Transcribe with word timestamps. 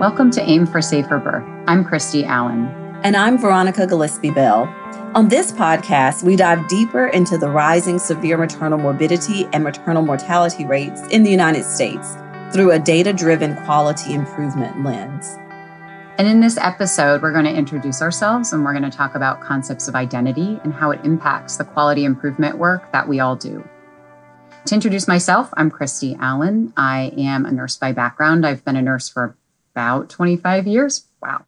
Welcome 0.00 0.30
to 0.30 0.40
Aim 0.40 0.64
for 0.64 0.80
Safer 0.80 1.18
Birth. 1.18 1.44
I'm 1.66 1.84
Christie 1.84 2.24
Allen. 2.24 2.68
And 3.04 3.14
I'm 3.14 3.36
Veronica 3.36 3.86
Gillispie-Bell. 3.86 4.62
On 5.14 5.28
this 5.28 5.52
podcast, 5.52 6.22
we 6.22 6.36
dive 6.36 6.66
deeper 6.68 7.08
into 7.08 7.36
the 7.36 7.50
rising 7.50 7.98
severe 7.98 8.38
maternal 8.38 8.78
morbidity 8.78 9.46
and 9.52 9.62
maternal 9.62 10.00
mortality 10.00 10.64
rates 10.64 11.06
in 11.08 11.22
the 11.22 11.30
United 11.30 11.64
States 11.64 12.14
through 12.50 12.70
a 12.70 12.78
data 12.78 13.12
driven 13.12 13.62
quality 13.66 14.14
improvement 14.14 14.82
lens. 14.82 15.36
And 16.16 16.26
in 16.26 16.40
this 16.40 16.56
episode, 16.56 17.20
we're 17.20 17.34
going 17.34 17.44
to 17.44 17.54
introduce 17.54 18.00
ourselves 18.00 18.54
and 18.54 18.64
we're 18.64 18.72
going 18.72 18.90
to 18.90 18.96
talk 18.96 19.14
about 19.14 19.42
concepts 19.42 19.86
of 19.86 19.94
identity 19.94 20.58
and 20.64 20.72
how 20.72 20.92
it 20.92 21.04
impacts 21.04 21.58
the 21.58 21.64
quality 21.64 22.06
improvement 22.06 22.56
work 22.56 22.90
that 22.92 23.06
we 23.06 23.20
all 23.20 23.36
do. 23.36 23.62
To 24.64 24.74
introduce 24.74 25.06
myself, 25.06 25.50
I'm 25.58 25.70
Christie 25.70 26.16
Allen. 26.18 26.72
I 26.74 27.12
am 27.18 27.44
a 27.44 27.52
nurse 27.52 27.76
by 27.76 27.92
background. 27.92 28.46
I've 28.46 28.64
been 28.64 28.76
a 28.76 28.82
nurse 28.82 29.06
for 29.10 29.36
about 29.72 30.10
25 30.10 30.66
years. 30.66 31.06
Wow. 31.20 31.44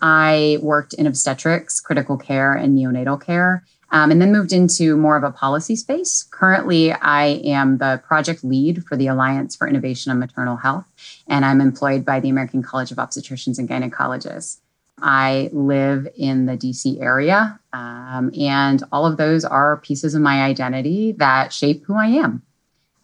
I 0.00 0.58
worked 0.60 0.94
in 0.94 1.06
obstetrics, 1.06 1.80
critical 1.80 2.16
care, 2.16 2.52
and 2.54 2.76
neonatal 2.76 3.22
care, 3.24 3.64
um, 3.92 4.10
and 4.10 4.20
then 4.20 4.32
moved 4.32 4.52
into 4.52 4.96
more 4.96 5.16
of 5.16 5.22
a 5.22 5.30
policy 5.30 5.76
space. 5.76 6.24
Currently, 6.24 6.92
I 6.92 7.40
am 7.44 7.78
the 7.78 8.02
project 8.04 8.42
lead 8.42 8.84
for 8.84 8.96
the 8.96 9.06
Alliance 9.06 9.54
for 9.54 9.68
Innovation 9.68 10.10
on 10.10 10.18
Maternal 10.18 10.56
Health, 10.56 10.86
and 11.28 11.44
I'm 11.44 11.60
employed 11.60 12.04
by 12.04 12.18
the 12.18 12.30
American 12.30 12.62
College 12.62 12.90
of 12.90 12.98
Obstetricians 12.98 13.58
and 13.58 13.68
Gynecologists. 13.68 14.58
I 15.00 15.50
live 15.52 16.08
in 16.16 16.46
the 16.46 16.56
DC 16.56 17.00
area, 17.00 17.60
um, 17.72 18.32
and 18.38 18.82
all 18.90 19.06
of 19.06 19.18
those 19.18 19.44
are 19.44 19.76
pieces 19.78 20.14
of 20.14 20.22
my 20.22 20.42
identity 20.42 21.12
that 21.12 21.52
shape 21.52 21.84
who 21.84 21.94
I 21.94 22.06
am. 22.06 22.42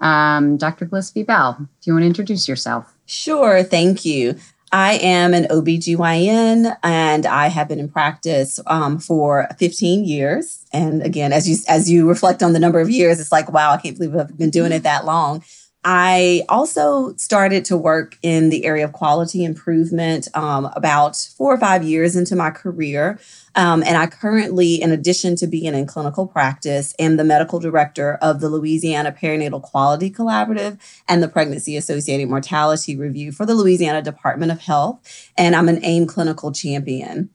Um, 0.01 0.57
Dr. 0.57 0.87
Gillispie-Bell, 0.87 1.57
do 1.59 1.67
you 1.85 1.93
want 1.93 2.03
to 2.03 2.09
introduce 2.09 2.49
yourself? 2.49 2.95
Sure, 3.05 3.63
thank 3.63 4.05
you. 4.05 4.37
I 4.71 4.95
am 4.95 5.33
an 5.33 5.45
OBGYN 5.45 6.77
and 6.83 7.27
I 7.27 7.49
have 7.49 7.69
been 7.69 7.79
in 7.79 7.89
practice 7.89 8.61
um, 8.67 8.99
for 8.99 9.49
15 9.59 10.05
years. 10.05 10.67
And 10.73 11.03
again, 11.03 11.33
as 11.33 11.49
you 11.49 11.57
as 11.69 11.91
you 11.91 12.07
reflect 12.07 12.43
on 12.43 12.53
the 12.53 12.59
number 12.59 12.81
of 12.81 12.91
years, 12.91 13.21
it's 13.21 13.33
like, 13.33 13.51
wow, 13.51 13.73
I 13.73 13.79
can't 13.79 13.97
believe 13.97 14.15
I've 14.15 14.37
been 14.37 14.51
doing 14.51 14.73
it 14.73 14.83
that 14.83 15.07
long. 15.07 15.43
I 15.91 16.43
also 16.51 17.15
started 17.17 17.65
to 17.65 17.77
work 17.79 18.19
in 18.21 18.51
the 18.51 18.67
area 18.67 18.85
of 18.85 18.93
quality 18.93 19.43
improvement 19.43 20.29
um, 20.35 20.67
about 20.77 21.17
four 21.17 21.55
or 21.55 21.57
five 21.57 21.83
years 21.83 22.15
into 22.15 22.37
my 22.37 22.51
career. 22.51 23.19
Um, 23.55 23.83
and 23.83 23.97
I 23.97 24.07
currently, 24.07 24.83
in 24.83 24.93
addition 24.93 25.35
to 25.37 25.47
being 25.47 25.73
in 25.73 25.87
clinical 25.87 26.27
practice, 26.27 26.95
am 26.99 27.17
the 27.17 27.25
medical 27.25 27.59
director 27.59 28.17
of 28.21 28.41
the 28.43 28.51
Louisiana 28.51 29.13
Perinatal 29.13 29.63
Quality 29.63 30.11
Collaborative 30.11 30.79
and 31.09 31.23
the 31.23 31.29
Pregnancy 31.29 31.75
Associated 31.75 32.29
Mortality 32.29 32.95
Review 32.95 33.33
for 33.33 33.47
the 33.47 33.55
Louisiana 33.55 34.03
Department 34.03 34.53
of 34.53 34.61
Health. 34.61 35.31
And 35.39 35.57
I'm 35.57 35.71
an 35.71 35.83
AIM 35.83 36.07
clinical 36.07 36.53
champion. 36.53 37.31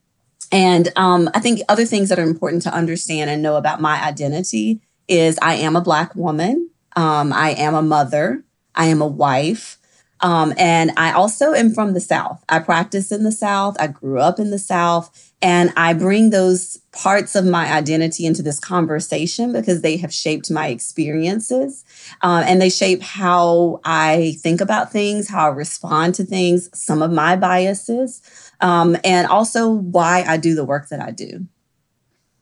And 0.51 0.91
um, 0.95 1.27
I 1.33 1.39
think 1.39 1.61
other 1.69 1.85
things 1.85 2.09
that 2.09 2.19
are 2.19 2.21
important 2.21 2.61
to 2.61 2.71
understand 2.71 3.31
and 3.31 3.41
know 3.41 3.55
about 3.55 3.81
my 3.81 3.99
identity 4.05 4.79
is 5.07 5.39
I 5.41 5.55
am 5.55 5.75
a 5.75 5.81
Black 5.81 6.13
woman. 6.13 6.62
Um, 6.95 7.33
I 7.33 7.51
am 7.51 7.75
a 7.75 7.81
mother. 7.81 8.43
I 8.75 8.85
am 8.87 9.01
a 9.01 9.07
wife. 9.07 9.77
Um, 10.21 10.53
and 10.57 10.91
I 10.95 11.11
also 11.11 11.53
am 11.53 11.73
from 11.73 11.93
the 11.93 11.99
South. 11.99 12.43
I 12.47 12.59
practice 12.59 13.11
in 13.11 13.23
the 13.23 13.31
South. 13.31 13.75
I 13.77 13.87
grew 13.87 14.19
up 14.19 14.39
in 14.39 14.51
the 14.51 14.59
South. 14.59 15.33
And 15.41 15.73
I 15.75 15.93
bring 15.93 16.29
those 16.29 16.77
parts 16.93 17.35
of 17.35 17.45
my 17.45 17.69
identity 17.69 18.25
into 18.25 18.41
this 18.41 18.61
conversation 18.61 19.51
because 19.51 19.81
they 19.81 19.97
have 19.97 20.13
shaped 20.13 20.49
my 20.49 20.67
experiences 20.67 21.83
uh, 22.21 22.45
and 22.47 22.61
they 22.61 22.69
shape 22.69 23.01
how 23.01 23.81
I 23.83 24.37
think 24.39 24.61
about 24.61 24.93
things, 24.93 25.27
how 25.27 25.47
I 25.47 25.53
respond 25.53 26.15
to 26.15 26.23
things, 26.23 26.69
some 26.73 27.01
of 27.01 27.11
my 27.11 27.35
biases, 27.35 28.21
um, 28.61 28.95
and 29.03 29.27
also 29.27 29.69
why 29.69 30.23
I 30.25 30.37
do 30.37 30.55
the 30.55 30.63
work 30.63 30.87
that 30.87 31.01
I 31.01 31.11
do. 31.11 31.45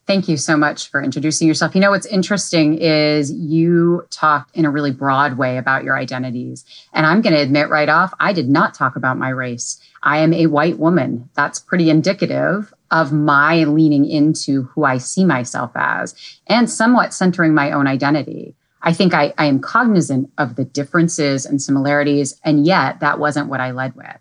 Thank 0.07 0.27
you 0.27 0.35
so 0.35 0.57
much 0.57 0.89
for 0.89 1.01
introducing 1.01 1.47
yourself. 1.47 1.75
You 1.75 1.81
know, 1.81 1.91
what's 1.91 2.07
interesting 2.07 2.77
is 2.79 3.31
you 3.31 4.05
talked 4.09 4.55
in 4.55 4.65
a 4.65 4.71
really 4.71 4.91
broad 4.91 5.37
way 5.37 5.57
about 5.57 5.83
your 5.83 5.95
identities. 5.95 6.65
And 6.91 7.05
I'm 7.05 7.21
going 7.21 7.35
to 7.35 7.41
admit 7.41 7.69
right 7.69 7.87
off, 7.87 8.13
I 8.19 8.33
did 8.33 8.49
not 8.49 8.73
talk 8.73 8.95
about 8.95 9.17
my 9.17 9.29
race. 9.29 9.79
I 10.01 10.17
am 10.19 10.33
a 10.33 10.47
white 10.47 10.79
woman. 10.79 11.29
That's 11.35 11.59
pretty 11.59 11.89
indicative 11.89 12.73
of 12.89 13.13
my 13.13 13.63
leaning 13.63 14.05
into 14.05 14.63
who 14.63 14.83
I 14.83 14.97
see 14.97 15.23
myself 15.23 15.71
as 15.75 16.15
and 16.47 16.69
somewhat 16.69 17.13
centering 17.13 17.53
my 17.53 17.71
own 17.71 17.87
identity. 17.87 18.55
I 18.81 18.93
think 18.93 19.13
I, 19.13 19.33
I 19.37 19.45
am 19.45 19.59
cognizant 19.59 20.31
of 20.37 20.55
the 20.55 20.65
differences 20.65 21.45
and 21.45 21.61
similarities, 21.61 22.39
and 22.43 22.65
yet 22.65 22.99
that 22.99 23.19
wasn't 23.19 23.49
what 23.49 23.61
I 23.61 23.71
led 23.71 23.95
with. 23.95 24.20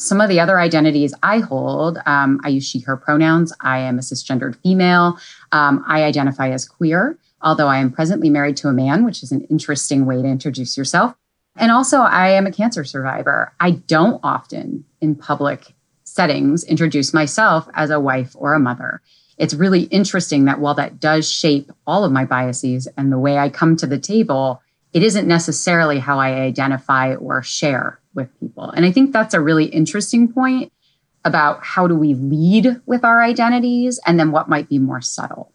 Some 0.00 0.20
of 0.20 0.28
the 0.28 0.38
other 0.38 0.60
identities 0.60 1.12
I 1.24 1.40
hold, 1.40 1.98
um, 2.06 2.40
I 2.44 2.50
use 2.50 2.64
she, 2.64 2.78
her 2.80 2.96
pronouns. 2.96 3.52
I 3.60 3.78
am 3.80 3.98
a 3.98 4.02
cisgendered 4.02 4.54
female. 4.62 5.18
Um, 5.50 5.84
I 5.88 6.04
identify 6.04 6.50
as 6.50 6.68
queer, 6.68 7.18
although 7.42 7.66
I 7.66 7.78
am 7.78 7.90
presently 7.90 8.30
married 8.30 8.56
to 8.58 8.68
a 8.68 8.72
man, 8.72 9.04
which 9.04 9.24
is 9.24 9.32
an 9.32 9.40
interesting 9.50 10.06
way 10.06 10.22
to 10.22 10.28
introduce 10.28 10.76
yourself. 10.76 11.16
And 11.56 11.72
also, 11.72 12.02
I 12.02 12.28
am 12.28 12.46
a 12.46 12.52
cancer 12.52 12.84
survivor. 12.84 13.52
I 13.58 13.72
don't 13.72 14.20
often 14.22 14.84
in 15.00 15.16
public 15.16 15.74
settings 16.04 16.62
introduce 16.62 17.12
myself 17.12 17.68
as 17.74 17.90
a 17.90 17.98
wife 17.98 18.36
or 18.36 18.54
a 18.54 18.60
mother. 18.60 19.02
It's 19.36 19.54
really 19.54 19.82
interesting 19.82 20.44
that 20.44 20.60
while 20.60 20.74
that 20.74 21.00
does 21.00 21.30
shape 21.30 21.72
all 21.88 22.04
of 22.04 22.12
my 22.12 22.24
biases 22.24 22.86
and 22.96 23.10
the 23.10 23.18
way 23.18 23.38
I 23.38 23.48
come 23.48 23.76
to 23.76 23.86
the 23.86 23.98
table, 23.98 24.62
it 24.92 25.02
isn't 25.02 25.28
necessarily 25.28 25.98
how 25.98 26.18
I 26.18 26.40
identify 26.40 27.14
or 27.14 27.42
share 27.42 28.00
with 28.14 28.28
people. 28.40 28.70
And 28.70 28.84
I 28.86 28.92
think 28.92 29.12
that's 29.12 29.34
a 29.34 29.40
really 29.40 29.66
interesting 29.66 30.32
point 30.32 30.72
about 31.24 31.64
how 31.64 31.86
do 31.86 31.94
we 31.94 32.14
lead 32.14 32.80
with 32.86 33.04
our 33.04 33.22
identities 33.22 34.00
and 34.06 34.18
then 34.18 34.32
what 34.32 34.48
might 34.48 34.68
be 34.68 34.78
more 34.78 35.00
subtle. 35.00 35.52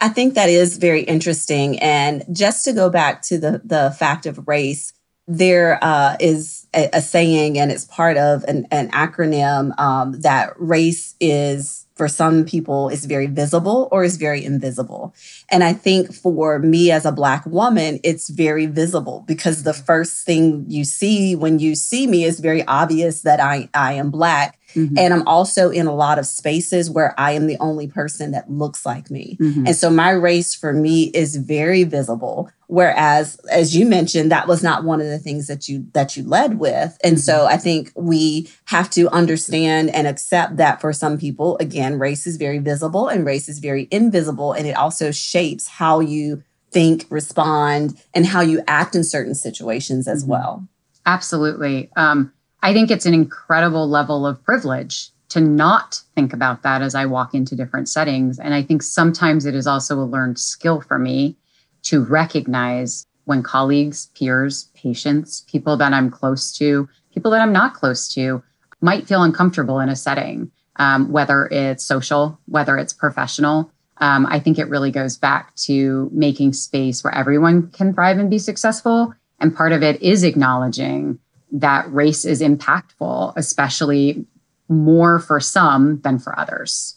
I 0.00 0.08
think 0.08 0.34
that 0.34 0.48
is 0.48 0.78
very 0.78 1.02
interesting. 1.02 1.78
And 1.80 2.24
just 2.32 2.64
to 2.64 2.72
go 2.72 2.88
back 2.88 3.22
to 3.22 3.38
the, 3.38 3.60
the 3.64 3.94
fact 3.98 4.24
of 4.24 4.46
race, 4.48 4.92
there 5.26 5.78
uh, 5.82 6.16
is 6.18 6.66
a, 6.74 6.88
a, 6.94 7.02
saying, 7.02 7.58
and 7.58 7.70
it's 7.70 7.84
part 7.84 8.16
of 8.16 8.42
an, 8.44 8.66
an 8.70 8.90
acronym 8.90 9.78
um, 9.78 10.20
that 10.22 10.54
race 10.56 11.14
is 11.20 11.86
for 12.00 12.08
some 12.08 12.46
people 12.46 12.88
is 12.88 13.04
very 13.04 13.26
visible 13.26 13.86
or 13.92 14.04
is 14.04 14.16
very 14.16 14.42
invisible. 14.42 15.14
And 15.50 15.62
I 15.62 15.74
think 15.74 16.14
for 16.14 16.58
me 16.58 16.90
as 16.90 17.04
a 17.04 17.12
Black 17.12 17.44
woman, 17.44 18.00
it's 18.02 18.30
very 18.30 18.64
visible 18.64 19.22
because 19.26 19.64
the 19.64 19.74
first 19.74 20.24
thing 20.24 20.64
you 20.66 20.84
see 20.84 21.36
when 21.36 21.58
you 21.58 21.74
see 21.74 22.06
me 22.06 22.24
is 22.24 22.40
very 22.40 22.64
obvious 22.66 23.20
that 23.20 23.38
I, 23.38 23.68
I 23.74 23.92
am 23.92 24.10
Black. 24.10 24.58
Mm-hmm. 24.74 24.98
And 24.98 25.12
I'm 25.12 25.26
also 25.26 25.70
in 25.70 25.86
a 25.86 25.94
lot 25.94 26.18
of 26.18 26.26
spaces 26.26 26.90
where 26.90 27.14
I 27.18 27.32
am 27.32 27.46
the 27.46 27.58
only 27.58 27.88
person 27.88 28.32
that 28.32 28.50
looks 28.50 28.86
like 28.86 29.10
me. 29.10 29.36
Mm-hmm. 29.40 29.66
And 29.66 29.76
so 29.76 29.90
my 29.90 30.10
race 30.10 30.54
for 30.54 30.72
me 30.72 31.04
is 31.14 31.36
very 31.36 31.84
visible. 31.84 32.50
Whereas, 32.66 33.36
as 33.50 33.74
you 33.74 33.84
mentioned, 33.84 34.30
that 34.30 34.46
was 34.46 34.62
not 34.62 34.84
one 34.84 35.00
of 35.00 35.08
the 35.08 35.18
things 35.18 35.48
that 35.48 35.68
you 35.68 35.86
that 35.92 36.16
you 36.16 36.22
led 36.22 36.60
with. 36.60 36.96
And 37.02 37.16
mm-hmm. 37.16 37.20
so 37.20 37.46
I 37.46 37.56
think 37.56 37.90
we 37.96 38.48
have 38.66 38.88
to 38.90 39.08
understand 39.08 39.90
and 39.90 40.06
accept 40.06 40.56
that 40.58 40.80
for 40.80 40.92
some 40.92 41.18
people, 41.18 41.56
again, 41.58 41.98
race 41.98 42.26
is 42.26 42.36
very 42.36 42.58
visible 42.58 43.08
and 43.08 43.26
race 43.26 43.48
is 43.48 43.58
very 43.58 43.88
invisible. 43.90 44.52
And 44.52 44.68
it 44.68 44.76
also 44.76 45.10
shapes 45.10 45.66
how 45.66 45.98
you 45.98 46.44
think, 46.70 47.06
respond, 47.10 48.00
and 48.14 48.24
how 48.24 48.40
you 48.40 48.62
act 48.68 48.94
in 48.94 49.02
certain 49.02 49.34
situations 49.34 50.06
as 50.06 50.22
mm-hmm. 50.22 50.30
well. 50.30 50.68
Absolutely. 51.06 51.90
Um, 51.96 52.32
I 52.62 52.72
think 52.72 52.90
it's 52.90 53.06
an 53.06 53.14
incredible 53.14 53.88
level 53.88 54.26
of 54.26 54.42
privilege 54.44 55.10
to 55.30 55.40
not 55.40 56.02
think 56.14 56.32
about 56.32 56.62
that 56.62 56.82
as 56.82 56.94
I 56.94 57.06
walk 57.06 57.34
into 57.34 57.56
different 57.56 57.88
settings. 57.88 58.38
And 58.38 58.52
I 58.52 58.62
think 58.62 58.82
sometimes 58.82 59.46
it 59.46 59.54
is 59.54 59.66
also 59.66 59.98
a 59.98 60.04
learned 60.04 60.38
skill 60.38 60.80
for 60.80 60.98
me 60.98 61.36
to 61.84 62.04
recognize 62.04 63.06
when 63.24 63.42
colleagues, 63.42 64.06
peers, 64.18 64.64
patients, 64.74 65.42
people 65.42 65.76
that 65.76 65.92
I'm 65.92 66.10
close 66.10 66.52
to, 66.58 66.88
people 67.14 67.30
that 67.30 67.40
I'm 67.40 67.52
not 67.52 67.74
close 67.74 68.12
to 68.14 68.42
might 68.80 69.06
feel 69.06 69.22
uncomfortable 69.22 69.78
in 69.78 69.88
a 69.88 69.96
setting, 69.96 70.50
um, 70.76 71.12
whether 71.12 71.46
it's 71.46 71.84
social, 71.84 72.38
whether 72.46 72.76
it's 72.76 72.92
professional. 72.92 73.70
Um, 73.98 74.26
I 74.26 74.40
think 74.40 74.58
it 74.58 74.68
really 74.68 74.90
goes 74.90 75.16
back 75.16 75.54
to 75.66 76.10
making 76.12 76.54
space 76.54 77.04
where 77.04 77.14
everyone 77.14 77.70
can 77.70 77.94
thrive 77.94 78.18
and 78.18 78.30
be 78.30 78.38
successful. 78.38 79.14
And 79.38 79.54
part 79.54 79.72
of 79.72 79.82
it 79.82 80.02
is 80.02 80.24
acknowledging 80.24 81.18
that 81.52 81.92
race 81.92 82.24
is 82.24 82.40
impactful, 82.40 83.32
especially 83.36 84.24
more 84.68 85.18
for 85.18 85.40
some 85.40 86.00
than 86.02 86.18
for 86.18 86.38
others. 86.38 86.96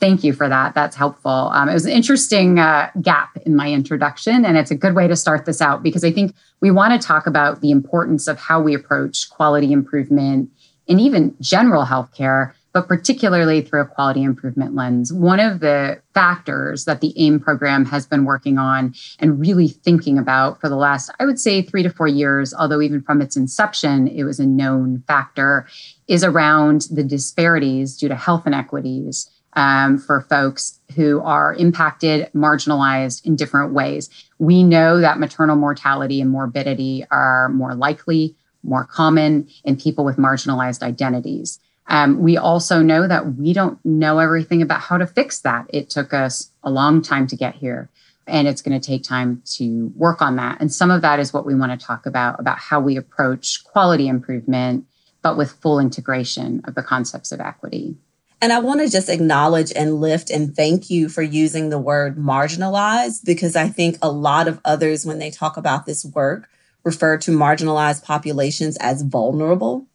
Thank 0.00 0.24
you 0.24 0.32
for 0.32 0.48
that. 0.48 0.74
That's 0.74 0.96
helpful. 0.96 1.30
Um, 1.30 1.68
it 1.68 1.72
was 1.72 1.86
an 1.86 1.92
interesting 1.92 2.58
uh, 2.58 2.90
gap 3.00 3.36
in 3.46 3.56
my 3.56 3.72
introduction, 3.72 4.44
and 4.44 4.56
it's 4.58 4.70
a 4.70 4.74
good 4.74 4.94
way 4.94 5.08
to 5.08 5.16
start 5.16 5.46
this 5.46 5.62
out 5.62 5.82
because 5.82 6.04
I 6.04 6.10
think 6.10 6.34
we 6.60 6.70
want 6.70 7.00
to 7.00 7.06
talk 7.06 7.26
about 7.26 7.60
the 7.60 7.70
importance 7.70 8.26
of 8.26 8.38
how 8.38 8.60
we 8.60 8.74
approach 8.74 9.30
quality 9.30 9.72
improvement 9.72 10.50
and 10.88 11.00
even 11.00 11.34
general 11.40 11.84
healthcare, 11.84 12.52
but 12.74 12.88
particularly 12.88 13.62
through 13.62 13.80
a 13.80 13.86
quality 13.86 14.24
improvement 14.24 14.74
lens. 14.74 15.12
One 15.12 15.38
of 15.38 15.60
the 15.60 16.02
factors 16.12 16.84
that 16.84 17.00
the 17.00 17.14
AIM 17.16 17.38
program 17.38 17.84
has 17.86 18.04
been 18.04 18.24
working 18.24 18.58
on 18.58 18.94
and 19.20 19.40
really 19.40 19.68
thinking 19.68 20.18
about 20.18 20.60
for 20.60 20.68
the 20.68 20.76
last, 20.76 21.10
I 21.20 21.24
would 21.24 21.38
say, 21.38 21.62
three 21.62 21.84
to 21.84 21.90
four 21.90 22.08
years, 22.08 22.52
although 22.52 22.80
even 22.80 23.00
from 23.00 23.22
its 23.22 23.36
inception, 23.36 24.08
it 24.08 24.24
was 24.24 24.40
a 24.40 24.46
known 24.46 25.04
factor, 25.06 25.68
is 26.08 26.24
around 26.24 26.88
the 26.90 27.04
disparities 27.04 27.96
due 27.96 28.08
to 28.08 28.16
health 28.16 28.44
inequities 28.44 29.30
um, 29.52 29.96
for 29.96 30.22
folks 30.22 30.80
who 30.96 31.20
are 31.20 31.54
impacted, 31.54 32.28
marginalized 32.34 33.24
in 33.24 33.36
different 33.36 33.72
ways. 33.72 34.10
We 34.40 34.64
know 34.64 34.98
that 34.98 35.20
maternal 35.20 35.54
mortality 35.54 36.20
and 36.20 36.28
morbidity 36.28 37.06
are 37.12 37.50
more 37.50 37.76
likely, 37.76 38.34
more 38.64 38.84
common 38.84 39.48
in 39.62 39.76
people 39.76 40.04
with 40.04 40.16
marginalized 40.16 40.82
identities. 40.82 41.60
Um, 41.86 42.20
we 42.20 42.36
also 42.36 42.82
know 42.82 43.06
that 43.06 43.34
we 43.34 43.52
don't 43.52 43.78
know 43.84 44.18
everything 44.18 44.62
about 44.62 44.80
how 44.80 44.96
to 44.96 45.06
fix 45.06 45.40
that. 45.40 45.66
It 45.68 45.90
took 45.90 46.14
us 46.14 46.50
a 46.62 46.70
long 46.70 47.02
time 47.02 47.26
to 47.28 47.36
get 47.36 47.54
here, 47.54 47.90
and 48.26 48.48
it's 48.48 48.62
going 48.62 48.78
to 48.78 48.86
take 48.86 49.02
time 49.02 49.42
to 49.56 49.92
work 49.94 50.22
on 50.22 50.36
that. 50.36 50.60
And 50.60 50.72
some 50.72 50.90
of 50.90 51.02
that 51.02 51.20
is 51.20 51.32
what 51.32 51.46
we 51.46 51.54
want 51.54 51.78
to 51.78 51.86
talk 51.86 52.06
about 52.06 52.40
about 52.40 52.58
how 52.58 52.80
we 52.80 52.96
approach 52.96 53.64
quality 53.64 54.08
improvement, 54.08 54.86
but 55.22 55.36
with 55.36 55.52
full 55.52 55.78
integration 55.78 56.62
of 56.64 56.74
the 56.74 56.82
concepts 56.82 57.32
of 57.32 57.40
equity. 57.40 57.96
And 58.40 58.52
I 58.52 58.60
want 58.60 58.80
to 58.80 58.90
just 58.90 59.08
acknowledge 59.08 59.72
and 59.74 60.00
lift 60.00 60.28
and 60.30 60.54
thank 60.54 60.90
you 60.90 61.08
for 61.08 61.22
using 61.22 61.70
the 61.70 61.78
word 61.78 62.16
marginalized 62.18 63.24
because 63.24 63.56
I 63.56 63.68
think 63.68 63.96
a 64.02 64.10
lot 64.10 64.48
of 64.48 64.60
others, 64.64 65.06
when 65.06 65.18
they 65.18 65.30
talk 65.30 65.56
about 65.56 65.86
this 65.86 66.04
work, 66.04 66.48
refer 66.82 67.16
to 67.18 67.30
marginalized 67.30 68.04
populations 68.04 68.76
as 68.78 69.00
vulnerable 69.00 69.86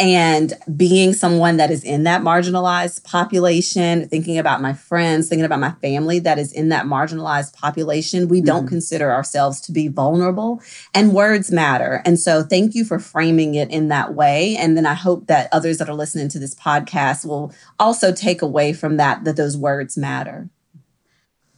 and 0.00 0.54
being 0.76 1.12
someone 1.12 1.56
that 1.58 1.70
is 1.70 1.84
in 1.84 2.02
that 2.02 2.22
marginalized 2.22 3.04
population, 3.04 4.08
thinking 4.08 4.38
about 4.38 4.60
my 4.60 4.72
friends, 4.72 5.28
thinking 5.28 5.44
about 5.44 5.60
my 5.60 5.70
family 5.70 6.18
that 6.18 6.36
is 6.36 6.52
in 6.52 6.70
that 6.70 6.86
marginalized 6.86 7.54
population, 7.54 8.26
we 8.26 8.38
mm-hmm. 8.38 8.46
don't 8.46 8.66
consider 8.66 9.12
ourselves 9.12 9.60
to 9.62 9.72
be 9.72 9.86
vulnerable. 9.86 10.60
And 10.94 11.14
words 11.14 11.52
matter. 11.52 12.02
And 12.04 12.18
so 12.18 12.42
thank 12.42 12.74
you 12.74 12.84
for 12.84 12.98
framing 12.98 13.54
it 13.54 13.70
in 13.70 13.86
that 13.88 14.14
way. 14.14 14.56
And 14.56 14.76
then 14.76 14.84
I 14.86 14.94
hope 14.94 15.28
that 15.28 15.48
others 15.52 15.78
that 15.78 15.88
are 15.88 15.94
listening 15.94 16.28
to 16.30 16.40
this 16.40 16.56
podcast 16.56 17.24
will 17.24 17.52
also 17.78 18.12
take 18.12 18.42
away 18.42 18.72
from 18.72 18.96
that 18.96 19.22
that 19.24 19.36
those 19.36 19.56
words 19.56 19.96
matter. 19.96 20.48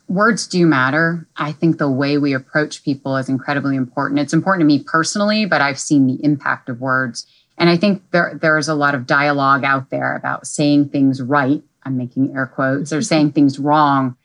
Words 0.08 0.46
do 0.46 0.66
matter. 0.66 1.26
I 1.36 1.52
think 1.52 1.78
the 1.78 1.90
way 1.90 2.18
we 2.18 2.34
approach 2.34 2.84
people 2.84 3.16
is 3.16 3.28
incredibly 3.28 3.76
important. 3.76 4.20
It's 4.20 4.34
important 4.34 4.60
to 4.60 4.66
me 4.66 4.84
personally, 4.84 5.46
but 5.46 5.60
I've 5.60 5.80
seen 5.80 6.06
the 6.06 6.22
impact 6.22 6.68
of 6.68 6.80
words 6.80 7.26
and 7.58 7.70
I 7.70 7.76
think 7.76 8.02
there 8.10 8.38
there's 8.40 8.68
a 8.68 8.74
lot 8.74 8.94
of 8.94 9.06
dialogue 9.06 9.64
out 9.64 9.90
there 9.90 10.14
about 10.16 10.46
saying 10.46 10.90
things 10.90 11.22
right. 11.22 11.62
I'm 11.82 11.96
making 11.96 12.34
air 12.34 12.46
quotes 12.46 12.92
or 12.92 13.00
saying 13.00 13.32
things 13.32 13.58
wrong. 13.58 14.16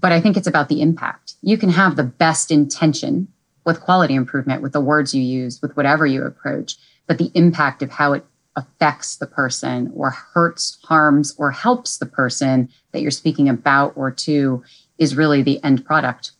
But 0.00 0.12
I 0.12 0.20
think 0.20 0.36
it's 0.36 0.46
about 0.46 0.68
the 0.68 0.82
impact. 0.82 1.34
You 1.40 1.56
can 1.56 1.70
have 1.70 1.96
the 1.96 2.02
best 2.02 2.50
intention 2.50 3.28
with 3.64 3.80
quality 3.80 4.14
improvement, 4.14 4.62
with 4.62 4.72
the 4.72 4.80
words 4.80 5.14
you 5.14 5.22
use, 5.22 5.62
with 5.62 5.76
whatever 5.76 6.04
you 6.04 6.24
approach, 6.24 6.76
but 7.06 7.18
the 7.18 7.30
impact 7.34 7.82
of 7.82 7.90
how 7.90 8.12
it 8.12 8.24
affects 8.56 9.16
the 9.16 9.26
person 9.26 9.90
or 9.94 10.10
hurts, 10.10 10.78
harms, 10.84 11.34
or 11.38 11.50
helps 11.50 11.96
the 11.98 12.06
person 12.06 12.68
that 12.92 13.00
you're 13.00 13.10
speaking 13.10 13.48
about 13.48 13.92
or 13.96 14.10
to 14.10 14.62
is 14.98 15.16
really 15.16 15.42
the 15.42 15.62
end 15.64 15.84
product. 15.84 16.32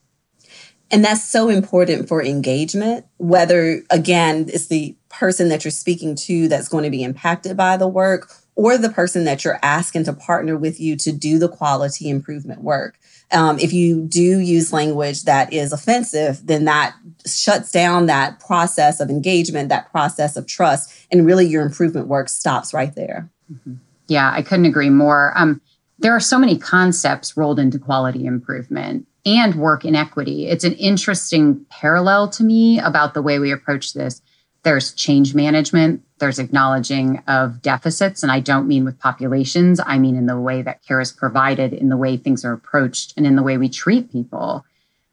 And 0.91 1.05
that's 1.05 1.25
so 1.25 1.49
important 1.49 2.09
for 2.09 2.23
engagement, 2.23 3.07
whether 3.17 3.83
again, 3.91 4.47
it's 4.49 4.67
the 4.67 4.97
person 5.09 5.49
that 5.49 5.65
you're 5.65 5.71
speaking 5.71 6.15
to 6.15 6.49
that's 6.49 6.69
going 6.69 6.85
to 6.85 6.91
be 6.91 7.03
impacted 7.03 7.57
by 7.57 7.77
the 7.77 7.89
work 7.89 8.31
or 8.57 8.79
the 8.79 8.91
person 8.91 9.25
that 9.25 9.45
you're 9.45 9.59
asking 9.63 10.05
to 10.05 10.13
partner 10.13 10.57
with 10.57 10.79
you 10.79 10.97
to 10.97 11.13
do 11.13 11.39
the 11.39 11.49
quality 11.49 12.09
improvement 12.09 12.63
work. 12.63 12.99
Um, 13.33 13.59
if 13.59 13.73
you 13.73 14.03
do 14.03 14.39
use 14.39 14.73
language 14.73 15.25
that 15.25 15.53
is 15.53 15.73
offensive, 15.73 16.47
then 16.47 16.65
that 16.67 16.95
shuts 17.27 17.73
down 17.73 18.07
that 18.07 18.39
process 18.39 19.01
of 19.01 19.11
engagement, 19.11 19.71
that 19.71 19.91
process 19.91 20.37
of 20.37 20.47
trust, 20.47 20.93
and 21.11 21.27
really 21.27 21.47
your 21.47 21.63
improvement 21.63 22.07
work 22.07 22.29
stops 22.29 22.73
right 22.73 22.95
there. 22.95 23.31
Mm-hmm. 23.53 23.75
Yeah, 24.07 24.31
I 24.33 24.43
couldn't 24.43 24.67
agree 24.67 24.91
more. 24.91 25.33
Um, 25.37 25.61
there 25.99 26.13
are 26.13 26.21
so 26.21 26.39
many 26.39 26.59
concepts 26.59 27.37
rolled 27.37 27.59
into 27.59 27.79
quality 27.79 28.27
improvement 28.27 29.07
and 29.27 29.55
work 29.55 29.85
inequity. 29.85 30.49
It's 30.49 30.65
an 30.65 30.75
interesting 30.75 31.65
parallel 31.71 32.29
to 32.31 32.45
me 32.45 32.79
about 32.79 33.15
the 33.15 33.23
way 33.23 33.39
we 33.39 33.53
approach 33.53 33.93
this 33.93 34.21
there's 34.65 34.93
change 34.95 35.35
management, 35.35 36.03
there's 36.19 36.39
acknowledging 36.39 37.23
of 37.29 37.63
deficits. 37.63 38.23
And 38.23 38.33
I 38.33 38.41
don't 38.41 38.67
mean 38.67 38.85
with 38.85 38.99
populations, 38.99 39.79
I 39.85 39.99
mean 39.99 40.17
in 40.17 40.27
the 40.27 40.41
way 40.41 40.63
that 40.63 40.83
care 40.83 41.01
is 41.01 41.13
provided, 41.13 41.73
in 41.73 41.91
the 41.91 41.97
way 41.97 42.17
things 42.17 42.45
are 42.45 42.53
approached, 42.53 43.13
and 43.17 43.27
in 43.27 43.37
the 43.37 43.43
way 43.43 43.59
we 43.59 43.69
treat 43.69 44.11
people. 44.11 44.65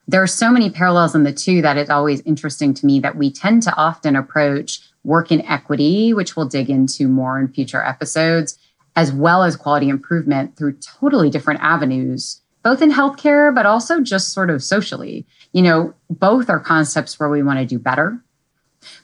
There 0.08 0.24
are 0.24 0.28
so 0.28 0.52
many 0.52 0.70
parallels 0.70 1.14
in 1.16 1.24
the 1.24 1.34
two 1.34 1.62
that 1.62 1.78
it's 1.78 1.90
always 1.90 2.22
interesting 2.22 2.74
to 2.76 2.86
me 2.86 3.00
that 3.02 3.16
we 3.16 3.30
tend 3.32 3.64
to 3.64 3.76
often 3.76 4.16
approach 4.16 4.80
work 5.04 5.32
in 5.32 5.46
equity, 5.46 6.14
which 6.14 6.36
we'll 6.36 6.48
dig 6.48 6.70
into 6.70 7.08
more 7.08 7.40
in 7.40 7.48
future 7.48 7.84
episodes, 7.84 8.58
as 8.96 9.12
well 9.12 9.44
as 9.44 9.56
quality 9.56 9.90
improvement 9.90 10.58
through 10.58 10.74
totally 10.74 11.30
different 11.30 11.60
avenues, 11.62 12.41
both 12.64 12.82
in 12.82 12.92
healthcare, 12.92 13.54
but 13.54 13.66
also 13.66 14.02
just 14.02 14.34
sort 14.34 14.50
of 14.50 14.64
socially. 14.64 15.26
You 15.54 15.62
know, 15.62 15.94
both 16.10 16.50
are 16.50 16.60
concepts 16.60 17.20
where 17.20 17.30
we 17.30 17.44
want 17.44 17.60
to 17.60 17.66
do 17.66 17.80
better 17.80 18.22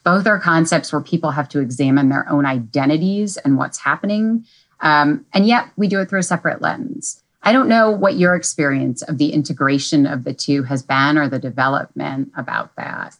both 0.03 0.27
are 0.27 0.39
concepts 0.39 0.91
where 0.91 1.01
people 1.01 1.31
have 1.31 1.49
to 1.49 1.59
examine 1.59 2.09
their 2.09 2.29
own 2.29 2.45
identities 2.45 3.37
and 3.37 3.57
what's 3.57 3.79
happening. 3.79 4.45
Um, 4.79 5.25
and 5.33 5.47
yet 5.47 5.69
we 5.75 5.87
do 5.87 5.99
it 5.99 6.09
through 6.09 6.19
a 6.19 6.23
separate 6.23 6.61
lens. 6.61 7.23
I 7.43 7.51
don't 7.51 7.69
know 7.69 7.91
what 7.91 8.17
your 8.17 8.35
experience 8.35 9.01
of 9.03 9.17
the 9.17 9.31
integration 9.31 10.05
of 10.05 10.23
the 10.23 10.33
two 10.33 10.63
has 10.63 10.83
been 10.83 11.17
or 11.17 11.29
the 11.29 11.39
development 11.39 12.31
about 12.35 12.75
that. 12.75 13.17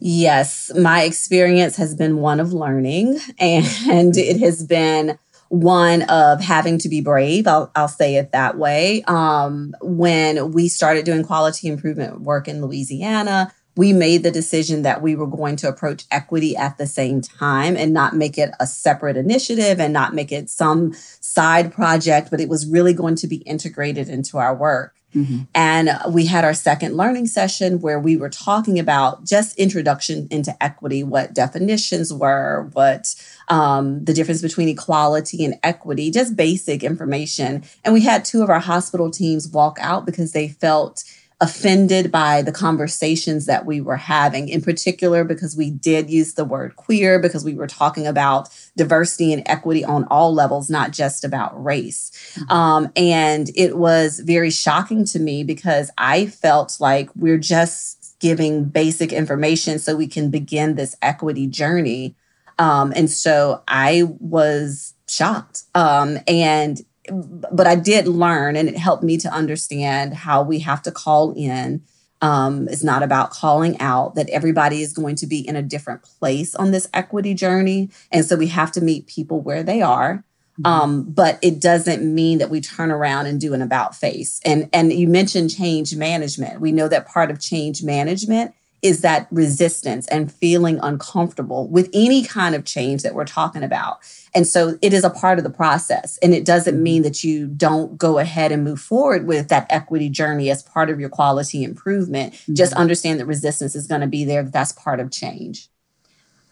Yes, 0.00 0.72
my 0.76 1.02
experience 1.02 1.76
has 1.76 1.94
been 1.94 2.18
one 2.18 2.40
of 2.40 2.52
learning 2.52 3.18
and 3.38 4.16
it 4.16 4.40
has 4.40 4.64
been 4.64 5.18
one 5.54 6.02
of 6.02 6.40
having 6.40 6.78
to 6.78 6.88
be 6.88 7.00
brave. 7.00 7.46
I'll, 7.46 7.70
I'll 7.76 7.88
say 7.88 8.16
it 8.16 8.32
that 8.32 8.58
way. 8.58 9.02
Um, 9.06 9.74
when 9.80 10.52
we 10.52 10.68
started 10.68 11.04
doing 11.04 11.22
quality 11.22 11.68
improvement 11.68 12.20
work 12.20 12.48
in 12.48 12.60
Louisiana, 12.60 13.52
we 13.76 13.92
made 13.92 14.22
the 14.22 14.30
decision 14.30 14.82
that 14.82 15.02
we 15.02 15.16
were 15.16 15.26
going 15.26 15.56
to 15.56 15.68
approach 15.68 16.04
equity 16.10 16.56
at 16.56 16.78
the 16.78 16.86
same 16.86 17.20
time 17.20 17.76
and 17.76 17.92
not 17.92 18.14
make 18.14 18.38
it 18.38 18.50
a 18.60 18.66
separate 18.66 19.16
initiative 19.16 19.80
and 19.80 19.92
not 19.92 20.14
make 20.14 20.30
it 20.30 20.48
some 20.48 20.92
side 21.20 21.72
project, 21.72 22.30
but 22.30 22.40
it 22.40 22.48
was 22.48 22.66
really 22.66 22.92
going 22.92 23.16
to 23.16 23.26
be 23.26 23.36
integrated 23.36 24.08
into 24.08 24.38
our 24.38 24.54
work. 24.54 24.93
Mm-hmm. 25.14 25.42
And 25.54 25.90
we 26.10 26.26
had 26.26 26.44
our 26.44 26.54
second 26.54 26.96
learning 26.96 27.26
session 27.26 27.80
where 27.80 28.00
we 28.00 28.16
were 28.16 28.28
talking 28.28 28.78
about 28.78 29.24
just 29.24 29.56
introduction 29.56 30.26
into 30.30 30.60
equity, 30.62 31.02
what 31.02 31.34
definitions 31.34 32.12
were, 32.12 32.68
what 32.72 33.14
um, 33.48 34.04
the 34.04 34.14
difference 34.14 34.42
between 34.42 34.68
equality 34.68 35.44
and 35.44 35.54
equity, 35.62 36.10
just 36.10 36.36
basic 36.36 36.82
information. 36.82 37.62
And 37.84 37.94
we 37.94 38.00
had 38.00 38.24
two 38.24 38.42
of 38.42 38.50
our 38.50 38.60
hospital 38.60 39.10
teams 39.10 39.48
walk 39.48 39.78
out 39.80 40.04
because 40.06 40.32
they 40.32 40.48
felt 40.48 41.04
offended 41.40 42.12
by 42.12 42.42
the 42.42 42.52
conversations 42.52 43.46
that 43.46 43.66
we 43.66 43.80
were 43.80 43.96
having, 43.96 44.48
in 44.48 44.62
particular, 44.62 45.24
because 45.24 45.56
we 45.56 45.70
did 45.70 46.08
use 46.08 46.34
the 46.34 46.44
word 46.44 46.76
queer, 46.76 47.18
because 47.18 47.44
we 47.44 47.54
were 47.54 47.66
talking 47.66 48.06
about 48.06 48.48
diversity 48.76 49.32
and 49.32 49.42
equity 49.46 49.84
on 49.84 50.04
all 50.04 50.32
levels, 50.32 50.70
not 50.70 50.92
just 50.92 51.24
about 51.24 51.62
race. 51.62 52.10
Mm-hmm. 52.34 52.52
Um, 52.52 52.92
and 52.96 53.50
it 53.56 53.76
was 53.76 54.20
very 54.20 54.50
shocking 54.50 55.04
to 55.06 55.18
me 55.18 55.44
because 55.44 55.90
I 55.98 56.26
felt 56.26 56.76
like 56.80 57.10
we're 57.16 57.38
just 57.38 58.16
giving 58.20 58.64
basic 58.64 59.12
information 59.12 59.78
so 59.78 59.96
we 59.96 60.06
can 60.06 60.30
begin 60.30 60.76
this 60.76 60.96
equity 61.02 61.46
journey. 61.46 62.14
Um, 62.58 62.92
and 62.94 63.10
so 63.10 63.62
I 63.66 64.04
was 64.20 64.94
shocked. 65.08 65.64
Um, 65.74 66.18
and 66.28 66.80
but 67.10 67.66
I 67.66 67.74
did 67.74 68.06
learn 68.06 68.56
and 68.56 68.68
it 68.68 68.76
helped 68.76 69.02
me 69.02 69.16
to 69.18 69.28
understand 69.28 70.14
how 70.14 70.42
we 70.42 70.60
have 70.60 70.82
to 70.82 70.90
call 70.90 71.32
in. 71.36 71.82
Um, 72.22 72.68
it's 72.68 72.84
not 72.84 73.02
about 73.02 73.30
calling 73.30 73.78
out 73.80 74.14
that 74.14 74.30
everybody 74.30 74.80
is 74.80 74.92
going 74.92 75.16
to 75.16 75.26
be 75.26 75.46
in 75.46 75.56
a 75.56 75.62
different 75.62 76.02
place 76.02 76.54
on 76.54 76.70
this 76.70 76.88
equity 76.94 77.34
journey. 77.34 77.90
And 78.10 78.24
so 78.24 78.36
we 78.36 78.46
have 78.48 78.72
to 78.72 78.80
meet 78.80 79.06
people 79.06 79.40
where 79.40 79.62
they 79.62 79.82
are. 79.82 80.24
Mm-hmm. 80.60 80.66
Um, 80.66 81.02
but 81.04 81.38
it 81.42 81.60
doesn't 81.60 82.02
mean 82.02 82.38
that 82.38 82.48
we 82.48 82.60
turn 82.60 82.90
around 82.90 83.26
and 83.26 83.40
do 83.40 83.54
an 83.54 83.62
about 83.62 83.94
face. 83.94 84.40
And 84.44 84.70
and 84.72 84.92
you 84.92 85.08
mentioned 85.08 85.54
change 85.54 85.96
management. 85.96 86.60
We 86.60 86.70
know 86.70 86.86
that 86.88 87.08
part 87.08 87.30
of 87.30 87.40
change 87.40 87.82
management 87.82 88.54
is 88.84 89.00
that 89.00 89.26
resistance 89.30 90.06
and 90.08 90.30
feeling 90.30 90.78
uncomfortable 90.82 91.66
with 91.68 91.88
any 91.94 92.22
kind 92.22 92.54
of 92.54 92.66
change 92.66 93.02
that 93.02 93.14
we're 93.14 93.24
talking 93.24 93.62
about. 93.62 93.98
And 94.34 94.46
so 94.46 94.78
it 94.82 94.92
is 94.92 95.04
a 95.04 95.10
part 95.10 95.38
of 95.38 95.44
the 95.44 95.50
process. 95.50 96.18
And 96.18 96.34
it 96.34 96.44
doesn't 96.44 96.80
mean 96.80 97.02
that 97.02 97.24
you 97.24 97.46
don't 97.46 97.96
go 97.96 98.18
ahead 98.18 98.52
and 98.52 98.62
move 98.62 98.78
forward 98.78 99.26
with 99.26 99.48
that 99.48 99.66
equity 99.70 100.10
journey 100.10 100.50
as 100.50 100.62
part 100.62 100.90
of 100.90 101.00
your 101.00 101.08
quality 101.08 101.64
improvement. 101.64 102.34
Mm-hmm. 102.34 102.54
Just 102.54 102.74
understand 102.74 103.18
that 103.20 103.26
resistance 103.26 103.74
is 103.74 103.86
going 103.86 104.02
to 104.02 104.06
be 104.06 104.26
there. 104.26 104.42
That's 104.42 104.72
part 104.72 105.00
of 105.00 105.10
change. 105.10 105.68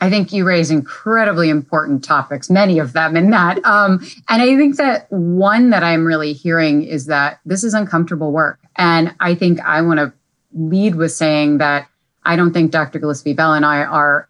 I 0.01 0.09
think 0.09 0.33
you 0.33 0.45
raise 0.47 0.71
incredibly 0.71 1.51
important 1.51 2.03
topics, 2.03 2.49
many 2.49 2.79
of 2.79 2.95
them 2.95 3.15
in 3.15 3.31
that. 3.31 3.62
Um, 3.65 4.05
and 4.29 4.41
I 4.41 4.57
think 4.57 4.77
that 4.79 5.07
one 5.12 5.71
that 5.71 5.85
I'm 5.85 6.07
really 6.07 6.33
hearing 6.33 6.83
is 6.83 7.07
that 7.07 7.41
this 7.45 7.62
is 7.62 7.75
uncomfortable 7.75 8.33
work. 8.33 8.59
And 8.75 9.15
I 9.21 9.35
think 9.35 9.61
I 9.61 9.83
want 9.83 9.99
to 10.01 10.12
lead 10.55 10.97
with 10.97 11.12
saying 11.12 11.59
that 11.59 11.89
I 12.25 12.37
don't 12.37 12.52
think 12.52 12.71
Dr. 12.71 13.00
Gillispie-Bell 13.00 13.55
and 13.55 13.67
I 13.67 13.85
are 13.85 14.29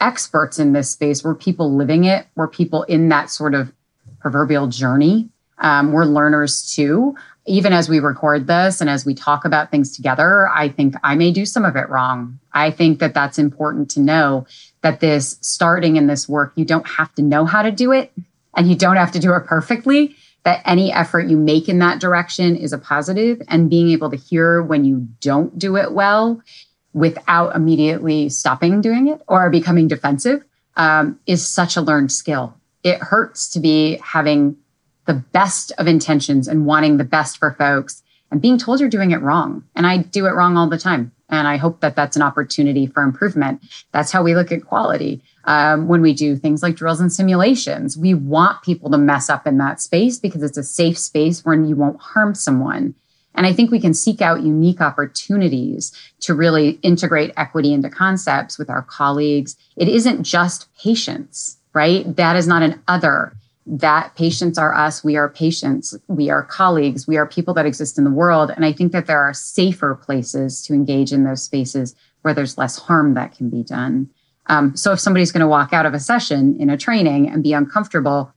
experts 0.00 0.58
in 0.58 0.72
this 0.72 0.90
space. 0.90 1.24
We're 1.24 1.34
people 1.34 1.74
living 1.74 2.04
it, 2.04 2.26
we're 2.34 2.48
people 2.48 2.84
in 2.84 3.08
that 3.08 3.30
sort 3.30 3.54
of 3.54 3.72
proverbial 4.20 4.68
journey. 4.68 5.28
Um, 5.58 5.92
we're 5.92 6.04
learners 6.04 6.72
too. 6.72 7.16
Even 7.46 7.72
as 7.72 7.88
we 7.88 7.98
record 7.98 8.46
this 8.46 8.80
and 8.80 8.90
as 8.90 9.04
we 9.04 9.14
talk 9.14 9.44
about 9.44 9.70
things 9.70 9.96
together, 9.96 10.48
I 10.48 10.68
think 10.68 10.94
I 11.02 11.14
may 11.14 11.32
do 11.32 11.46
some 11.46 11.64
of 11.64 11.76
it 11.76 11.88
wrong. 11.88 12.38
I 12.52 12.70
think 12.70 12.98
that 13.00 13.14
that's 13.14 13.38
important 13.38 13.90
to 13.92 14.00
know 14.00 14.46
that 14.82 15.00
this 15.00 15.38
starting 15.40 15.96
in 15.96 16.06
this 16.06 16.28
work, 16.28 16.52
you 16.56 16.64
don't 16.64 16.86
have 16.86 17.14
to 17.16 17.22
know 17.22 17.44
how 17.44 17.62
to 17.62 17.72
do 17.72 17.92
it 17.92 18.12
and 18.56 18.68
you 18.68 18.76
don't 18.76 18.96
have 18.96 19.12
to 19.12 19.18
do 19.18 19.34
it 19.34 19.46
perfectly. 19.46 20.14
That 20.44 20.62
any 20.64 20.92
effort 20.92 21.28
you 21.28 21.36
make 21.36 21.68
in 21.68 21.80
that 21.80 22.00
direction 22.00 22.56
is 22.56 22.72
a 22.72 22.78
positive, 22.78 23.42
and 23.48 23.68
being 23.68 23.90
able 23.90 24.08
to 24.08 24.16
hear 24.16 24.62
when 24.62 24.84
you 24.84 25.06
don't 25.20 25.58
do 25.58 25.76
it 25.76 25.92
well 25.92 26.40
without 26.98 27.54
immediately 27.54 28.28
stopping 28.28 28.80
doing 28.80 29.08
it 29.08 29.22
or 29.28 29.50
becoming 29.50 29.88
defensive 29.88 30.44
um, 30.76 31.18
is 31.26 31.46
such 31.46 31.76
a 31.76 31.80
learned 31.80 32.12
skill. 32.12 32.54
It 32.82 32.98
hurts 32.98 33.48
to 33.50 33.60
be 33.60 33.98
having 34.02 34.56
the 35.06 35.14
best 35.14 35.72
of 35.78 35.86
intentions 35.86 36.48
and 36.48 36.66
wanting 36.66 36.96
the 36.96 37.04
best 37.04 37.38
for 37.38 37.52
folks 37.52 38.02
and 38.30 38.42
being 38.42 38.58
told 38.58 38.80
you're 38.80 38.90
doing 38.90 39.12
it 39.12 39.22
wrong. 39.22 39.64
And 39.74 39.86
I 39.86 39.98
do 39.98 40.26
it 40.26 40.34
wrong 40.34 40.56
all 40.56 40.68
the 40.68 40.78
time. 40.78 41.12
And 41.30 41.46
I 41.46 41.56
hope 41.56 41.80
that 41.80 41.94
that's 41.94 42.16
an 42.16 42.22
opportunity 42.22 42.86
for 42.86 43.02
improvement. 43.02 43.62
That's 43.92 44.10
how 44.10 44.22
we 44.22 44.34
look 44.34 44.50
at 44.50 44.64
quality. 44.64 45.22
Um, 45.44 45.88
when 45.88 46.00
we 46.00 46.14
do 46.14 46.36
things 46.36 46.62
like 46.62 46.74
drills 46.74 47.00
and 47.00 47.12
simulations, 47.12 47.96
we 47.96 48.14
want 48.14 48.62
people 48.62 48.90
to 48.90 48.98
mess 48.98 49.28
up 49.28 49.46
in 49.46 49.58
that 49.58 49.80
space 49.80 50.18
because 50.18 50.42
it's 50.42 50.58
a 50.58 50.62
safe 50.62 50.98
space 50.98 51.44
where 51.44 51.54
you 51.54 51.76
won't 51.76 52.00
harm 52.00 52.34
someone. 52.34 52.94
And 53.38 53.46
I 53.46 53.52
think 53.52 53.70
we 53.70 53.78
can 53.78 53.94
seek 53.94 54.20
out 54.20 54.42
unique 54.42 54.80
opportunities 54.80 55.92
to 56.22 56.34
really 56.34 56.70
integrate 56.82 57.32
equity 57.36 57.72
into 57.72 57.88
concepts 57.88 58.58
with 58.58 58.68
our 58.68 58.82
colleagues. 58.82 59.56
It 59.76 59.88
isn't 59.88 60.24
just 60.24 60.66
patients, 60.76 61.56
right? 61.72 62.16
That 62.16 62.34
is 62.34 62.48
not 62.48 62.62
an 62.62 62.82
other 62.88 63.36
that 63.64 64.16
patients 64.16 64.58
are 64.58 64.74
us, 64.74 65.04
we 65.04 65.16
are 65.16 65.28
patients, 65.28 65.94
we 66.08 66.30
are 66.30 66.42
colleagues, 66.42 67.06
we 67.06 67.16
are 67.16 67.26
people 67.26 67.54
that 67.54 67.66
exist 67.66 67.96
in 67.96 68.04
the 68.04 68.10
world. 68.10 68.50
And 68.50 68.64
I 68.64 68.72
think 68.72 68.90
that 68.92 69.06
there 69.06 69.20
are 69.20 69.34
safer 69.34 69.94
places 69.94 70.62
to 70.62 70.74
engage 70.74 71.12
in 71.12 71.22
those 71.22 71.42
spaces 71.42 71.94
where 72.22 72.34
there's 72.34 72.58
less 72.58 72.76
harm 72.76 73.14
that 73.14 73.36
can 73.36 73.50
be 73.50 73.62
done. 73.62 74.10
Um, 74.46 74.74
so 74.74 74.92
if 74.92 74.98
somebody's 74.98 75.30
going 75.30 75.42
to 75.42 75.46
walk 75.46 75.72
out 75.72 75.86
of 75.86 75.94
a 75.94 76.00
session 76.00 76.56
in 76.58 76.70
a 76.70 76.78
training 76.78 77.28
and 77.28 77.42
be 77.42 77.52
uncomfortable, 77.52 78.32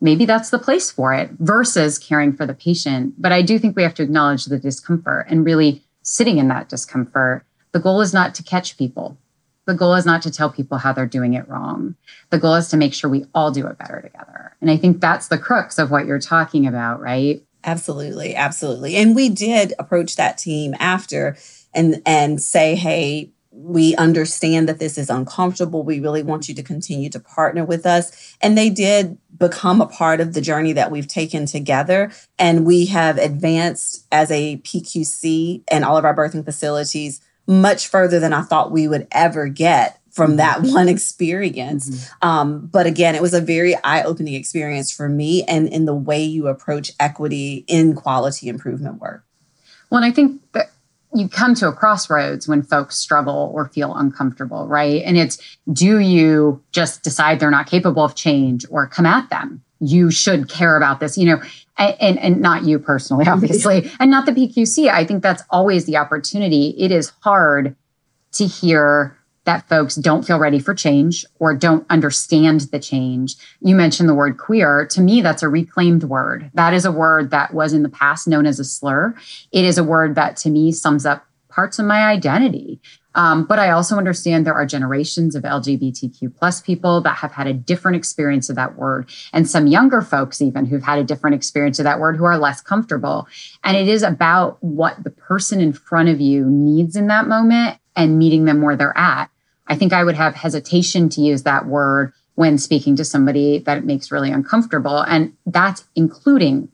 maybe 0.00 0.24
that's 0.24 0.50
the 0.50 0.58
place 0.58 0.90
for 0.90 1.12
it 1.12 1.30
versus 1.38 1.98
caring 1.98 2.32
for 2.32 2.46
the 2.46 2.54
patient. 2.54 3.14
But 3.18 3.32
I 3.32 3.42
do 3.42 3.58
think 3.58 3.76
we 3.76 3.82
have 3.82 3.94
to 3.94 4.02
acknowledge 4.02 4.44
the 4.44 4.58
discomfort 4.58 5.26
and 5.28 5.44
really 5.44 5.82
sitting 6.02 6.38
in 6.38 6.48
that 6.48 6.68
discomfort. 6.68 7.44
The 7.72 7.80
goal 7.80 8.00
is 8.00 8.14
not 8.14 8.34
to 8.36 8.42
catch 8.42 8.78
people. 8.78 9.18
The 9.66 9.74
goal 9.74 9.94
is 9.94 10.06
not 10.06 10.22
to 10.22 10.30
tell 10.30 10.50
people 10.50 10.78
how 10.78 10.94
they're 10.94 11.04
doing 11.04 11.34
it 11.34 11.46
wrong. 11.46 11.94
The 12.30 12.38
goal 12.38 12.54
is 12.54 12.68
to 12.68 12.78
make 12.78 12.94
sure 12.94 13.10
we 13.10 13.26
all 13.34 13.50
do 13.50 13.66
it 13.66 13.76
better 13.76 14.00
together. 14.00 14.56
And 14.62 14.70
I 14.70 14.78
think 14.78 15.00
that's 15.00 15.28
the 15.28 15.36
crux 15.36 15.78
of 15.78 15.90
what 15.90 16.06
you're 16.06 16.18
talking 16.18 16.66
about, 16.66 17.00
right? 17.00 17.44
Absolutely, 17.64 18.34
absolutely. 18.34 18.96
And 18.96 19.14
we 19.14 19.28
did 19.28 19.74
approach 19.78 20.16
that 20.16 20.38
team 20.38 20.74
after 20.78 21.36
and 21.74 22.00
and 22.06 22.40
say, 22.40 22.76
"Hey, 22.76 23.32
we 23.50 23.94
understand 23.96 24.68
that 24.68 24.78
this 24.78 24.96
is 24.96 25.10
uncomfortable. 25.10 25.82
We 25.82 26.00
really 26.00 26.22
want 26.22 26.48
you 26.48 26.54
to 26.54 26.62
continue 26.62 27.10
to 27.10 27.20
partner 27.20 27.64
with 27.64 27.84
us." 27.84 28.36
And 28.40 28.56
they 28.56 28.70
did 28.70 29.18
become 29.38 29.80
a 29.80 29.86
part 29.86 30.20
of 30.20 30.34
the 30.34 30.40
journey 30.40 30.72
that 30.72 30.90
we've 30.90 31.08
taken 31.08 31.46
together. 31.46 32.10
And 32.38 32.66
we 32.66 32.86
have 32.86 33.18
advanced 33.18 34.06
as 34.10 34.30
a 34.30 34.58
PQC 34.58 35.62
and 35.68 35.84
all 35.84 35.96
of 35.96 36.04
our 36.04 36.14
birthing 36.14 36.44
facilities 36.44 37.20
much 37.46 37.88
further 37.88 38.20
than 38.20 38.32
I 38.32 38.42
thought 38.42 38.70
we 38.70 38.88
would 38.88 39.08
ever 39.12 39.48
get 39.48 40.00
from 40.10 40.36
that 40.36 40.58
mm-hmm. 40.58 40.74
one 40.74 40.88
experience. 40.88 41.88
Mm-hmm. 41.88 42.28
Um, 42.28 42.66
but 42.66 42.86
again, 42.86 43.14
it 43.14 43.22
was 43.22 43.34
a 43.34 43.40
very 43.40 43.74
eye 43.84 44.02
opening 44.02 44.34
experience 44.34 44.92
for 44.92 45.08
me 45.08 45.44
and 45.44 45.68
in 45.68 45.84
the 45.84 45.94
way 45.94 46.22
you 46.22 46.48
approach 46.48 46.92
equity 47.00 47.64
in 47.68 47.94
quality 47.94 48.48
improvement 48.48 49.00
work. 49.00 49.24
Well, 49.90 50.02
and 50.02 50.10
I 50.10 50.14
think 50.14 50.42
that 50.52 50.70
you 51.14 51.28
come 51.28 51.54
to 51.54 51.68
a 51.68 51.72
crossroads 51.72 52.46
when 52.46 52.62
folks 52.62 52.96
struggle 52.96 53.50
or 53.54 53.68
feel 53.68 53.94
uncomfortable, 53.94 54.66
right? 54.68 55.02
And 55.02 55.16
it's 55.16 55.38
do 55.72 55.98
you 55.98 56.62
just 56.72 57.02
decide 57.02 57.40
they're 57.40 57.50
not 57.50 57.66
capable 57.66 58.04
of 58.04 58.14
change 58.14 58.66
or 58.70 58.86
come 58.86 59.06
at 59.06 59.30
them? 59.30 59.62
You 59.80 60.10
should 60.10 60.48
care 60.48 60.76
about 60.76 61.00
this, 61.00 61.16
you 61.16 61.26
know, 61.26 61.42
and, 61.78 62.18
and 62.18 62.40
not 62.40 62.64
you 62.64 62.78
personally, 62.78 63.26
obviously, 63.28 63.90
and 64.00 64.10
not 64.10 64.26
the 64.26 64.32
PQC. 64.32 64.88
I 64.88 65.04
think 65.04 65.22
that's 65.22 65.42
always 65.50 65.86
the 65.86 65.96
opportunity. 65.96 66.74
It 66.78 66.90
is 66.90 67.12
hard 67.22 67.74
to 68.32 68.46
hear 68.46 69.17
that 69.48 69.66
folks 69.66 69.94
don't 69.94 70.26
feel 70.26 70.38
ready 70.38 70.58
for 70.58 70.74
change 70.74 71.24
or 71.38 71.54
don't 71.54 71.86
understand 71.88 72.60
the 72.70 72.78
change. 72.78 73.34
You 73.62 73.74
mentioned 73.74 74.06
the 74.06 74.14
word 74.14 74.36
queer. 74.36 74.86
To 74.90 75.00
me, 75.00 75.22
that's 75.22 75.42
a 75.42 75.48
reclaimed 75.48 76.04
word. 76.04 76.50
That 76.52 76.74
is 76.74 76.84
a 76.84 76.92
word 76.92 77.30
that 77.30 77.54
was 77.54 77.72
in 77.72 77.82
the 77.82 77.88
past 77.88 78.28
known 78.28 78.44
as 78.44 78.60
a 78.60 78.64
slur. 78.64 79.14
It 79.50 79.64
is 79.64 79.78
a 79.78 79.84
word 79.84 80.16
that 80.16 80.36
to 80.38 80.50
me 80.50 80.70
sums 80.70 81.06
up 81.06 81.24
parts 81.48 81.78
of 81.78 81.86
my 81.86 82.04
identity. 82.04 82.78
Um, 83.14 83.46
but 83.46 83.58
I 83.58 83.70
also 83.70 83.96
understand 83.96 84.46
there 84.46 84.52
are 84.52 84.66
generations 84.66 85.34
of 85.34 85.44
LGBTQ 85.44 86.36
plus 86.36 86.60
people 86.60 87.00
that 87.00 87.16
have 87.16 87.32
had 87.32 87.46
a 87.46 87.54
different 87.54 87.96
experience 87.96 88.50
of 88.50 88.56
that 88.56 88.76
word, 88.76 89.08
and 89.32 89.48
some 89.48 89.66
younger 89.66 90.02
folks 90.02 90.42
even 90.42 90.66
who've 90.66 90.82
had 90.82 90.98
a 90.98 91.04
different 91.04 91.34
experience 91.34 91.78
of 91.78 91.84
that 91.84 92.00
word 92.00 92.18
who 92.18 92.24
are 92.24 92.36
less 92.36 92.60
comfortable. 92.60 93.26
And 93.64 93.78
it 93.78 93.88
is 93.88 94.02
about 94.02 94.62
what 94.62 95.02
the 95.02 95.10
person 95.10 95.58
in 95.58 95.72
front 95.72 96.10
of 96.10 96.20
you 96.20 96.44
needs 96.44 96.96
in 96.96 97.06
that 97.06 97.26
moment 97.26 97.78
and 97.96 98.18
meeting 98.18 98.44
them 98.44 98.62
where 98.62 98.76
they're 98.76 98.96
at. 98.96 99.30
I 99.68 99.76
think 99.76 99.92
I 99.92 100.02
would 100.02 100.16
have 100.16 100.34
hesitation 100.34 101.08
to 101.10 101.20
use 101.20 101.42
that 101.44 101.66
word 101.66 102.12
when 102.34 102.58
speaking 102.58 102.96
to 102.96 103.04
somebody 103.04 103.58
that 103.60 103.78
it 103.78 103.84
makes 103.84 104.10
really 104.10 104.30
uncomfortable. 104.30 105.00
And 105.00 105.34
that's 105.46 105.84
including 105.94 106.68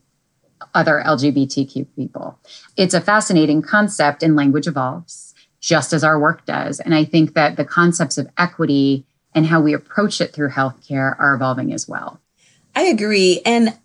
other 0.73 1.01
LGBTQ 1.05 1.87
people. 1.95 2.39
It's 2.77 2.93
a 2.93 3.01
fascinating 3.01 3.61
concept 3.61 4.23
and 4.23 4.35
language 4.35 4.67
evolves 4.67 5.33
just 5.59 5.93
as 5.93 6.03
our 6.03 6.19
work 6.19 6.45
does. 6.45 6.79
And 6.79 6.93
I 6.93 7.03
think 7.03 7.33
that 7.33 7.57
the 7.57 7.65
concepts 7.65 8.17
of 8.17 8.29
equity 8.37 9.05
and 9.33 9.47
how 9.47 9.59
we 9.59 9.73
approach 9.73 10.21
it 10.21 10.33
through 10.33 10.49
healthcare 10.49 11.15
are 11.19 11.33
evolving 11.33 11.73
as 11.73 11.87
well. 11.87 12.21
I 12.75 12.83
agree. 12.83 13.41
And 13.45 13.75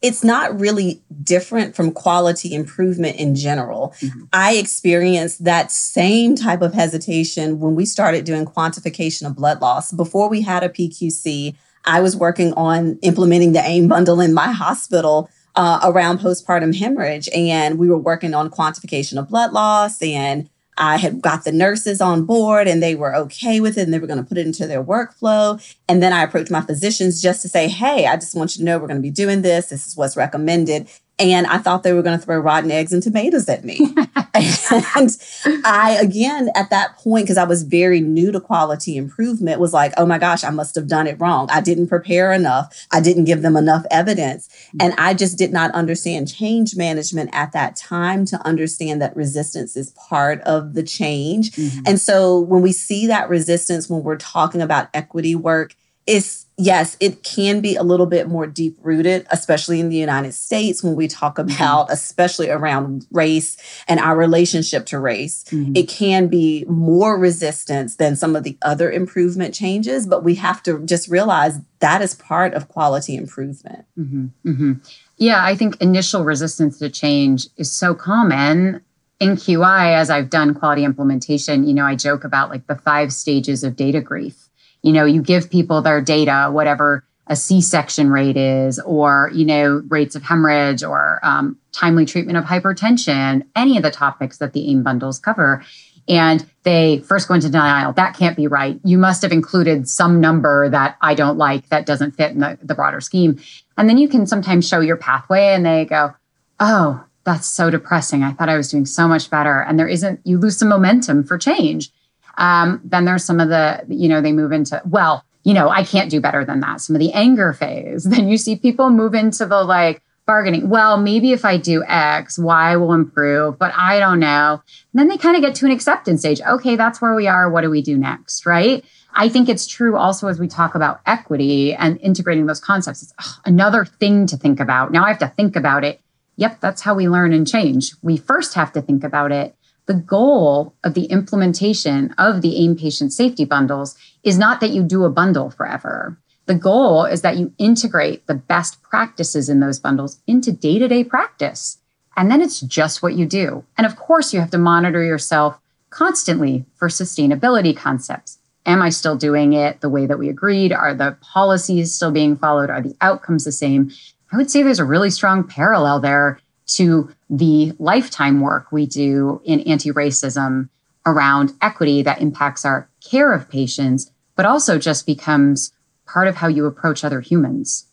it's 0.00 0.22
not 0.22 0.58
really 0.58 1.02
different 1.22 1.74
from 1.74 1.90
quality 1.90 2.54
improvement 2.54 3.16
in 3.16 3.34
general. 3.34 3.94
Mm-hmm. 4.00 4.24
I 4.32 4.54
experienced 4.54 5.44
that 5.44 5.72
same 5.72 6.36
type 6.36 6.62
of 6.62 6.72
hesitation 6.72 7.58
when 7.58 7.74
we 7.74 7.84
started 7.84 8.24
doing 8.24 8.44
quantification 8.44 9.26
of 9.26 9.34
blood 9.34 9.60
loss. 9.60 9.92
Before 9.92 10.28
we 10.28 10.42
had 10.42 10.62
a 10.62 10.68
PQC, 10.68 11.56
I 11.84 12.00
was 12.00 12.16
working 12.16 12.52
on 12.52 12.98
implementing 13.02 13.52
the 13.52 13.60
AIM 13.60 13.88
bundle 13.88 14.20
in 14.20 14.34
my 14.34 14.52
hospital 14.52 15.28
uh, 15.56 15.80
around 15.82 16.20
postpartum 16.20 16.76
hemorrhage. 16.76 17.28
And 17.34 17.78
we 17.78 17.88
were 17.88 17.98
working 17.98 18.34
on 18.34 18.50
quantification 18.50 19.18
of 19.18 19.28
blood 19.28 19.52
loss 19.52 20.00
and 20.00 20.48
I 20.78 20.96
had 20.96 21.20
got 21.20 21.44
the 21.44 21.52
nurses 21.52 22.00
on 22.00 22.24
board 22.24 22.68
and 22.68 22.82
they 22.82 22.94
were 22.94 23.14
okay 23.16 23.60
with 23.60 23.76
it 23.76 23.82
and 23.82 23.92
they 23.92 23.98
were 23.98 24.06
going 24.06 24.22
to 24.22 24.28
put 24.28 24.38
it 24.38 24.46
into 24.46 24.66
their 24.66 24.82
workflow. 24.82 25.60
And 25.88 26.02
then 26.02 26.12
I 26.12 26.22
approached 26.22 26.50
my 26.50 26.60
physicians 26.60 27.20
just 27.20 27.42
to 27.42 27.48
say, 27.48 27.68
hey, 27.68 28.06
I 28.06 28.16
just 28.16 28.34
want 28.34 28.54
you 28.54 28.60
to 28.60 28.64
know 28.64 28.78
we're 28.78 28.86
going 28.86 28.98
to 28.98 29.02
be 29.02 29.10
doing 29.10 29.42
this. 29.42 29.70
This 29.70 29.86
is 29.86 29.96
what's 29.96 30.16
recommended. 30.16 30.88
And 31.18 31.46
I 31.46 31.58
thought 31.58 31.82
they 31.82 31.92
were 31.92 32.02
going 32.02 32.18
to 32.18 32.24
throw 32.24 32.38
rotten 32.38 32.70
eggs 32.70 32.92
and 32.92 33.02
tomatoes 33.02 33.48
at 33.48 33.64
me. 33.64 33.80
and 34.34 35.16
I, 35.64 35.98
again, 36.00 36.50
at 36.54 36.70
that 36.70 36.96
point, 36.96 37.24
because 37.24 37.36
I 37.38 37.44
was 37.44 37.64
very 37.64 38.00
new 38.00 38.30
to 38.30 38.40
quality 38.40 38.96
improvement, 38.96 39.60
was 39.60 39.72
like, 39.72 39.92
oh 39.96 40.06
my 40.06 40.18
gosh, 40.18 40.44
I 40.44 40.50
must 40.50 40.74
have 40.76 40.86
done 40.86 41.06
it 41.06 41.20
wrong. 41.20 41.48
I 41.50 41.60
didn't 41.60 41.88
prepare 41.88 42.32
enough. 42.32 42.86
I 42.92 43.00
didn't 43.00 43.24
give 43.24 43.42
them 43.42 43.56
enough 43.56 43.84
evidence. 43.90 44.48
And 44.80 44.94
I 44.96 45.14
just 45.14 45.38
did 45.38 45.52
not 45.52 45.72
understand 45.72 46.32
change 46.32 46.76
management 46.76 47.30
at 47.32 47.52
that 47.52 47.74
time 47.74 48.24
to 48.26 48.46
understand 48.46 49.02
that 49.02 49.16
resistance 49.16 49.76
is 49.76 49.90
part 49.92 50.40
of 50.42 50.74
the 50.74 50.82
change. 50.82 51.52
Mm-hmm. 51.52 51.80
And 51.86 52.00
so 52.00 52.38
when 52.38 52.62
we 52.62 52.72
see 52.72 53.06
that 53.08 53.28
resistance, 53.28 53.90
when 53.90 54.02
we're 54.02 54.16
talking 54.16 54.62
about 54.62 54.88
equity 54.94 55.34
work, 55.34 55.74
it's 56.06 56.46
yes, 56.58 56.96
it 56.98 57.22
can 57.22 57.60
be 57.60 57.76
a 57.76 57.82
little 57.82 58.06
bit 58.06 58.28
more 58.28 58.46
deep 58.46 58.76
rooted, 58.82 59.26
especially 59.30 59.78
in 59.80 59.88
the 59.88 59.96
United 59.96 60.32
States 60.32 60.82
when 60.82 60.96
we 60.96 61.06
talk 61.06 61.36
mm-hmm. 61.36 61.50
about, 61.54 61.84
mm-hmm. 61.84 61.92
especially 61.92 62.50
around 62.50 63.06
race 63.12 63.56
and 63.86 64.00
our 64.00 64.16
relationship 64.16 64.84
to 64.86 64.98
race. 64.98 65.44
Mm-hmm. 65.44 65.72
It 65.76 65.88
can 65.88 66.26
be 66.26 66.64
more 66.68 67.16
resistance 67.16 67.96
than 67.96 68.16
some 68.16 68.34
of 68.34 68.42
the 68.42 68.58
other 68.62 68.90
improvement 68.90 69.54
changes, 69.54 70.06
but 70.06 70.24
we 70.24 70.34
have 70.34 70.62
to 70.64 70.84
just 70.84 71.08
realize 71.08 71.60
that 71.78 72.02
is 72.02 72.14
part 72.14 72.54
of 72.54 72.68
quality 72.68 73.16
improvement. 73.16 73.86
Mm-hmm. 73.98 74.26
mm-hmm. 74.44 74.72
Yeah, 75.16 75.44
I 75.44 75.56
think 75.56 75.80
initial 75.80 76.24
resistance 76.24 76.78
to 76.78 76.88
change 76.88 77.48
is 77.56 77.72
so 77.72 77.94
common. 77.94 78.82
In 79.18 79.30
QI, 79.30 79.94
as 79.94 80.10
I've 80.10 80.30
done 80.30 80.54
quality 80.54 80.84
implementation, 80.84 81.66
you 81.66 81.74
know, 81.74 81.84
I 81.84 81.96
joke 81.96 82.22
about 82.22 82.50
like 82.50 82.68
the 82.68 82.76
five 82.76 83.12
stages 83.12 83.64
of 83.64 83.74
data 83.74 84.00
grief 84.00 84.47
you 84.82 84.92
know, 84.92 85.04
you 85.04 85.22
give 85.22 85.50
people 85.50 85.82
their 85.82 86.00
data, 86.00 86.48
whatever 86.50 87.04
a 87.26 87.36
C-section 87.36 88.10
rate 88.10 88.36
is, 88.36 88.78
or 88.80 89.30
you 89.34 89.44
know, 89.44 89.82
rates 89.88 90.14
of 90.16 90.22
hemorrhage, 90.22 90.82
or 90.82 91.20
um, 91.22 91.58
timely 91.72 92.06
treatment 92.06 92.38
of 92.38 92.44
hypertension, 92.44 93.42
any 93.54 93.76
of 93.76 93.82
the 93.82 93.90
topics 93.90 94.38
that 94.38 94.52
the 94.52 94.70
AIM 94.70 94.82
bundles 94.82 95.18
cover. 95.18 95.62
And 96.08 96.48
they 96.62 97.00
first 97.00 97.28
go 97.28 97.34
into 97.34 97.50
denial. 97.50 97.92
That 97.92 98.16
can't 98.16 98.34
be 98.34 98.46
right. 98.46 98.80
You 98.82 98.96
must 98.96 99.20
have 99.20 99.30
included 99.30 99.86
some 99.86 100.20
number 100.20 100.70
that 100.70 100.96
I 101.02 101.12
don't 101.14 101.36
like 101.36 101.68
that 101.68 101.84
doesn't 101.84 102.12
fit 102.12 102.30
in 102.32 102.38
the, 102.38 102.58
the 102.62 102.74
broader 102.74 103.02
scheme. 103.02 103.38
And 103.76 103.90
then 103.90 103.98
you 103.98 104.08
can 104.08 104.26
sometimes 104.26 104.66
show 104.66 104.80
your 104.80 104.96
pathway 104.96 105.48
and 105.48 105.66
they 105.66 105.84
go, 105.84 106.14
oh, 106.60 107.04
that's 107.24 107.46
so 107.46 107.68
depressing. 107.68 108.22
I 108.22 108.32
thought 108.32 108.48
I 108.48 108.56
was 108.56 108.70
doing 108.70 108.86
so 108.86 109.06
much 109.06 109.28
better. 109.28 109.60
And 109.60 109.78
there 109.78 109.86
isn't, 109.86 110.20
you 110.24 110.38
lose 110.38 110.56
some 110.56 110.70
momentum 110.70 111.24
for 111.24 111.36
change. 111.36 111.90
Um, 112.38 112.80
then 112.84 113.04
there's 113.04 113.24
some 113.24 113.40
of 113.40 113.48
the, 113.48 113.84
you 113.88 114.08
know, 114.08 114.22
they 114.22 114.32
move 114.32 114.52
into, 114.52 114.80
well, 114.86 115.24
you 115.44 115.52
know, 115.52 115.68
I 115.68 115.84
can't 115.84 116.10
do 116.10 116.20
better 116.20 116.44
than 116.44 116.60
that. 116.60 116.80
Some 116.80 116.96
of 116.96 117.00
the 117.00 117.12
anger 117.12 117.52
phase. 117.52 118.04
Then 118.08 118.28
you 118.28 118.38
see 118.38 118.56
people 118.56 118.90
move 118.90 119.14
into 119.14 119.44
the 119.44 119.62
like 119.62 120.02
bargaining. 120.26 120.68
Well, 120.68 120.98
maybe 120.98 121.32
if 121.32 121.44
I 121.44 121.56
do 121.56 121.82
X, 121.84 122.38
Y 122.38 122.76
will 122.76 122.92
improve, 122.92 123.58
but 123.58 123.72
I 123.74 123.98
don't 123.98 124.20
know. 124.20 124.62
And 124.92 125.00
then 125.00 125.08
they 125.08 125.16
kind 125.16 125.36
of 125.36 125.42
get 125.42 125.54
to 125.56 125.66
an 125.66 125.72
acceptance 125.72 126.20
stage. 126.20 126.40
Okay, 126.40 126.76
that's 126.76 127.00
where 127.00 127.14
we 127.14 127.26
are. 127.26 127.50
What 127.50 127.62
do 127.62 127.70
we 127.70 127.82
do 127.82 127.96
next? 127.96 128.46
Right. 128.46 128.84
I 129.14 129.28
think 129.28 129.48
it's 129.48 129.66
true 129.66 129.96
also 129.96 130.28
as 130.28 130.38
we 130.38 130.46
talk 130.46 130.74
about 130.74 131.00
equity 131.06 131.74
and 131.74 131.98
integrating 132.00 132.46
those 132.46 132.60
concepts. 132.60 133.02
It's 133.02 133.14
ugh, 133.18 133.40
another 133.46 133.84
thing 133.84 134.26
to 134.26 134.36
think 134.36 134.60
about. 134.60 134.92
Now 134.92 135.04
I 135.04 135.08
have 135.08 135.18
to 135.20 135.28
think 135.28 135.56
about 135.56 135.82
it. 135.82 136.00
Yep, 136.36 136.60
that's 136.60 136.82
how 136.82 136.94
we 136.94 137.08
learn 137.08 137.32
and 137.32 137.48
change. 137.48 137.94
We 138.02 138.16
first 138.16 138.54
have 138.54 138.72
to 138.74 138.82
think 138.82 139.02
about 139.02 139.32
it 139.32 139.56
the 139.88 139.94
goal 139.94 140.74
of 140.84 140.92
the 140.92 141.06
implementation 141.06 142.14
of 142.18 142.42
the 142.42 142.62
AIM 142.62 142.76
patient 142.76 143.10
safety 143.10 143.46
bundles 143.46 143.96
is 144.22 144.38
not 144.38 144.60
that 144.60 144.70
you 144.70 144.82
do 144.82 145.04
a 145.04 145.10
bundle 145.10 145.50
forever. 145.50 146.18
The 146.44 146.54
goal 146.54 147.06
is 147.06 147.22
that 147.22 147.38
you 147.38 147.54
integrate 147.56 148.26
the 148.26 148.34
best 148.34 148.82
practices 148.82 149.48
in 149.48 149.60
those 149.60 149.80
bundles 149.80 150.20
into 150.26 150.52
day 150.52 150.78
to 150.78 150.88
day 150.88 151.04
practice. 151.04 151.78
And 152.18 152.30
then 152.30 152.42
it's 152.42 152.60
just 152.60 153.02
what 153.02 153.14
you 153.14 153.24
do. 153.24 153.64
And 153.78 153.86
of 153.86 153.96
course, 153.96 154.34
you 154.34 154.40
have 154.40 154.50
to 154.50 154.58
monitor 154.58 155.02
yourself 155.02 155.58
constantly 155.88 156.66
for 156.74 156.88
sustainability 156.88 157.74
concepts. 157.74 158.38
Am 158.66 158.82
I 158.82 158.90
still 158.90 159.16
doing 159.16 159.54
it 159.54 159.80
the 159.80 159.88
way 159.88 160.04
that 160.04 160.18
we 160.18 160.28
agreed? 160.28 160.70
Are 160.70 160.92
the 160.92 161.16
policies 161.22 161.94
still 161.94 162.10
being 162.10 162.36
followed? 162.36 162.68
Are 162.68 162.82
the 162.82 162.96
outcomes 163.00 163.44
the 163.44 163.52
same? 163.52 163.90
I 164.30 164.36
would 164.36 164.50
say 164.50 164.62
there's 164.62 164.80
a 164.80 164.84
really 164.84 165.08
strong 165.08 165.44
parallel 165.44 166.00
there 166.00 166.40
to 166.68 167.12
the 167.28 167.72
lifetime 167.78 168.40
work 168.40 168.70
we 168.70 168.86
do 168.86 169.40
in 169.44 169.60
anti 169.60 169.90
racism 169.90 170.68
around 171.06 171.52
equity 171.62 172.02
that 172.02 172.20
impacts 172.20 172.64
our 172.64 172.88
care 173.08 173.32
of 173.32 173.48
patients, 173.48 174.10
but 174.36 174.46
also 174.46 174.78
just 174.78 175.06
becomes 175.06 175.72
part 176.06 176.28
of 176.28 176.36
how 176.36 176.48
you 176.48 176.66
approach 176.66 177.04
other 177.04 177.20
humans. 177.20 177.88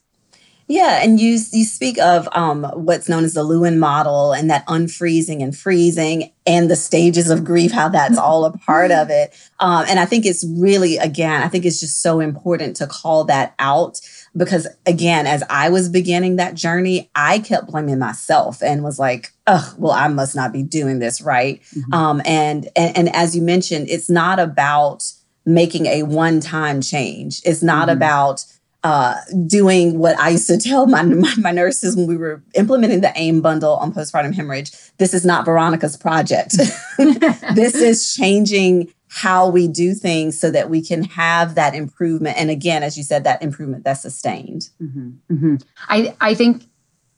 Yeah, 0.68 1.04
and 1.04 1.20
you 1.20 1.40
you 1.52 1.64
speak 1.64 2.00
of 2.00 2.28
um, 2.32 2.64
what's 2.74 3.08
known 3.08 3.24
as 3.24 3.36
the 3.36 3.44
Lewin 3.44 3.78
model 3.78 4.34
and 4.34 4.50
that 4.50 4.66
unfreezing 4.66 5.44
and 5.44 5.56
freezing 5.56 6.32
and 6.48 6.72
the 6.72 6.76
stages 6.76 7.30
of 7.30 7.44
grief, 7.44 7.72
how 7.72 7.88
that's 7.90 8.18
all 8.18 8.46
a 8.46 8.58
part 8.58 8.92
of 8.92 9.10
it. 9.10 9.34
Um, 9.58 9.86
and 9.88 10.02
I 10.02 10.06
think 10.06 10.26
it's 10.26 10.46
really, 10.46 10.98
again, 10.98 11.42
I 11.42 11.48
think 11.48 11.64
it's 11.64 11.80
just 11.80 12.02
so 12.02 12.20
important 12.20 12.76
to 12.76 12.88
call 12.88 13.24
that 13.24 13.56
out 13.58 14.02
because 14.36 14.68
again, 14.86 15.28
as 15.28 15.44
I 15.50 15.70
was 15.70 15.90
beginning 15.90 16.36
that 16.36 16.56
journey, 16.56 17.10
I 17.16 17.40
kept 17.40 17.68
blaming 17.68 18.00
myself 18.00 18.62
and 18.62 18.84
was 18.84 19.00
like, 19.00 19.32
"Oh, 19.48 19.74
well, 19.78 19.94
I 19.94 20.08
must 20.08 20.36
not 20.36 20.52
be 20.52 20.64
doing 20.64 21.00
this 21.00 21.22
right." 21.22 21.62
Mm-hmm. 21.76 21.94
Um, 21.94 22.22
and, 22.26 22.70
and 22.76 22.98
and 22.98 23.16
as 23.16 23.36
you 23.36 23.42
mentioned, 23.42 23.88
it's 23.90 24.10
not 24.10 24.40
about 24.40 25.04
making 25.46 25.86
a 25.86 26.04
one-time 26.04 26.82
change. 26.82 27.42
It's 27.46 27.62
not 27.62 27.88
mm-hmm. 27.88 27.98
about 27.98 28.46
uh, 28.86 29.16
doing 29.48 29.98
what 29.98 30.16
I 30.20 30.30
used 30.30 30.46
to 30.46 30.60
tell 30.60 30.86
my, 30.86 31.02
my, 31.02 31.34
my 31.38 31.52
nurses 31.52 31.96
when 31.96 32.06
we 32.06 32.18
were 32.18 32.44
implementing 32.54 33.02
the 33.02 33.12
AIM 33.16 33.42
bundle 33.42 33.78
on 33.78 33.92
postpartum 33.92 34.36
hemorrhage. 34.36 34.72
This 35.00 35.16
is 35.16 35.26
not 35.26 35.44
Veronica's 35.44 35.98
project. 35.98 36.52
this 36.98 37.74
is 37.74 38.16
changing 38.16 38.94
how 39.16 39.48
we 39.48 39.66
do 39.66 39.94
things 39.94 40.38
so 40.38 40.52
that 40.52 40.70
we 40.70 40.82
can 40.82 41.02
have 41.02 41.56
that 41.56 41.74
improvement. 41.74 42.38
And 42.38 42.50
again, 42.50 42.84
as 42.84 42.98
you 42.98 43.04
said, 43.04 43.24
that 43.24 43.42
improvement 43.42 43.86
that's 43.86 44.02
sustained. 44.02 44.68
Mm-hmm. 44.82 45.34
Mm-hmm. 45.34 45.56
I, 45.88 46.14
I 46.20 46.34
think 46.34 46.66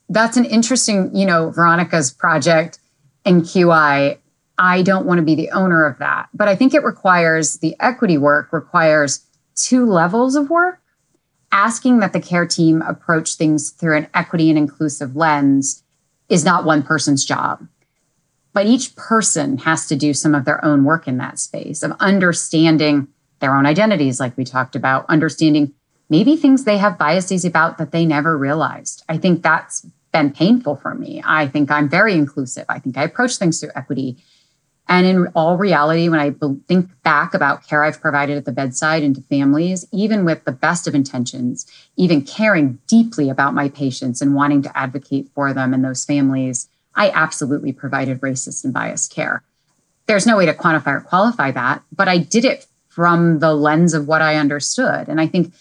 that's 0.07 0.37
an 0.37 0.45
interesting, 0.45 1.15
you 1.15 1.25
know, 1.25 1.49
Veronica's 1.49 2.11
project 2.13 2.77
in 3.25 3.41
QI. 3.41 4.19
I 4.59 4.81
don't 4.83 5.07
want 5.07 5.17
to 5.17 5.23
be 5.23 5.33
the 5.33 5.49
owner 5.49 5.87
of 5.87 5.97
that, 5.97 6.29
but 6.35 6.47
I 6.47 6.55
think 6.55 6.75
it 6.75 6.83
requires 6.83 7.57
the 7.57 7.75
equity 7.79 8.19
work 8.19 8.53
requires 8.53 9.25
two 9.55 9.83
levels 9.83 10.35
of 10.35 10.51
work. 10.51 10.79
Asking 11.51 11.97
that 12.01 12.13
the 12.13 12.21
care 12.21 12.45
team 12.45 12.83
approach 12.83 13.33
things 13.33 13.71
through 13.71 13.97
an 13.97 14.07
equity 14.13 14.49
and 14.49 14.57
inclusive 14.59 15.15
lens 15.15 15.83
is 16.29 16.45
not 16.45 16.63
one 16.63 16.83
person's 16.83 17.25
job. 17.25 17.67
But 18.57 18.65
each 18.65 18.95
person 18.95 19.59
has 19.59 19.85
to 19.85 19.95
do 19.95 20.15
some 20.15 20.33
of 20.33 20.45
their 20.45 20.65
own 20.65 20.83
work 20.83 21.07
in 21.07 21.19
that 21.19 21.37
space 21.37 21.83
of 21.83 21.91
understanding 21.99 23.07
their 23.39 23.55
own 23.55 23.67
identities, 23.67 24.19
like 24.19 24.35
we 24.35 24.45
talked 24.45 24.75
about, 24.75 25.05
understanding 25.09 25.75
maybe 26.09 26.35
things 26.35 26.63
they 26.63 26.79
have 26.79 26.97
biases 26.97 27.45
about 27.45 27.77
that 27.77 27.91
they 27.91 28.03
never 28.03 28.35
realized. 28.35 29.03
I 29.07 29.19
think 29.19 29.43
that's 29.43 29.85
been 30.11 30.31
painful 30.31 30.75
for 30.77 30.95
me. 30.95 31.21
I 31.23 31.47
think 31.47 31.69
I'm 31.69 31.87
very 31.87 32.15
inclusive. 32.15 32.65
I 32.67 32.79
think 32.79 32.97
I 32.97 33.03
approach 33.03 33.35
things 33.35 33.59
through 33.59 33.73
equity. 33.75 34.17
And 34.89 35.05
in 35.05 35.27
all 35.35 35.57
reality, 35.57 36.09
when 36.09 36.19
I 36.19 36.33
think 36.67 36.89
back 37.03 37.35
about 37.35 37.67
care 37.67 37.83
I've 37.83 38.01
provided 38.01 38.37
at 38.37 38.45
the 38.45 38.51
bedside 38.51 39.03
and 39.03 39.13
to 39.13 39.21
families, 39.21 39.85
even 39.91 40.25
with 40.25 40.45
the 40.45 40.51
best 40.51 40.87
of 40.87 40.95
intentions, 40.95 41.67
even 41.95 42.23
caring 42.23 42.79
deeply 42.87 43.29
about 43.29 43.53
my 43.53 43.69
patients 43.69 44.19
and 44.19 44.33
wanting 44.33 44.63
to 44.63 44.75
advocate 44.75 45.29
for 45.35 45.53
them 45.53 45.75
and 45.75 45.85
those 45.85 46.05
families, 46.05 46.67
I 46.97 47.11
absolutely 47.11 47.71
provided 47.71 48.19
racist 48.19 48.65
and 48.65 48.73
biased 48.73 49.13
care. 49.13 49.43
There's 50.07 50.27
no 50.27 50.35
way 50.35 50.45
to 50.45 50.53
quantify 50.53 50.97
or 50.97 51.01
qualify 51.01 51.51
that, 51.51 51.83
but 51.95 52.07
I 52.07 52.17
did 52.17 52.43
it 52.43 52.65
from 52.89 53.39
the 53.39 53.53
lens 53.53 53.93
of 53.93 54.07
what 54.07 54.21
I 54.21 54.35
understood. 54.35 55.07
And 55.07 55.21
I 55.21 55.27
think 55.27 55.53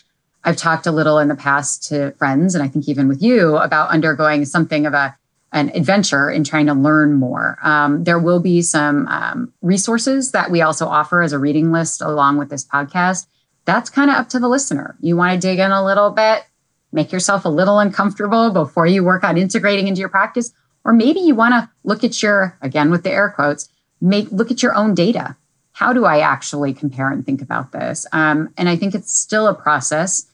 I've 0.42 0.56
talked 0.56 0.86
a 0.86 0.92
little 0.92 1.18
in 1.18 1.28
the 1.28 1.36
past 1.36 1.84
to 1.88 2.12
friends, 2.12 2.54
and 2.54 2.64
I 2.64 2.68
think 2.68 2.88
even 2.88 3.08
with 3.08 3.22
you, 3.22 3.56
about 3.56 3.90
undergoing 3.90 4.44
something 4.44 4.86
of 4.86 4.94
a 4.94 5.16
an 5.52 5.70
adventure 5.74 6.28
in 6.28 6.44
trying 6.44 6.66
to 6.66 6.74
learn 6.74 7.14
more. 7.14 7.56
Um, 7.62 8.04
there 8.04 8.18
will 8.18 8.40
be 8.40 8.62
some 8.62 9.06
um, 9.08 9.52
resources 9.62 10.32
that 10.32 10.50
we 10.50 10.60
also 10.60 10.86
offer 10.86 11.22
as 11.22 11.32
a 11.32 11.38
reading 11.38 11.72
list 11.72 12.02
along 12.02 12.36
with 12.36 12.50
this 12.50 12.64
podcast. 12.64 13.26
That's 13.64 13.88
kind 13.88 14.10
of 14.10 14.16
up 14.16 14.28
to 14.30 14.38
the 14.38 14.48
listener. 14.48 14.96
You 15.00 15.16
want 15.16 15.32
to 15.32 15.38
dig 15.40 15.58
in 15.58 15.70
a 15.70 15.84
little 15.84 16.10
bit, 16.10 16.44
make 16.92 17.12
yourself 17.12 17.44
a 17.44 17.48
little 17.48 17.78
uncomfortable 17.78 18.50
before 18.50 18.86
you 18.86 19.04
work 19.04 19.24
on 19.24 19.38
integrating 19.38 19.88
into 19.88 20.00
your 20.00 20.08
practice, 20.08 20.52
or 20.86 20.92
maybe 20.92 21.18
you 21.18 21.34
want 21.34 21.52
to 21.52 21.68
look 21.82 22.04
at 22.04 22.22
your, 22.22 22.56
again, 22.62 22.92
with 22.92 23.02
the 23.02 23.10
air 23.10 23.28
quotes, 23.28 23.68
make 24.00 24.30
look 24.30 24.52
at 24.52 24.62
your 24.62 24.72
own 24.76 24.94
data. 24.94 25.36
How 25.72 25.92
do 25.92 26.04
I 26.04 26.20
actually 26.20 26.72
compare 26.72 27.10
and 27.10 27.26
think 27.26 27.42
about 27.42 27.72
this? 27.72 28.06
Um, 28.12 28.54
and 28.56 28.68
I 28.68 28.76
think 28.76 28.94
it's 28.94 29.12
still 29.12 29.48
a 29.48 29.54
process. 29.54 30.26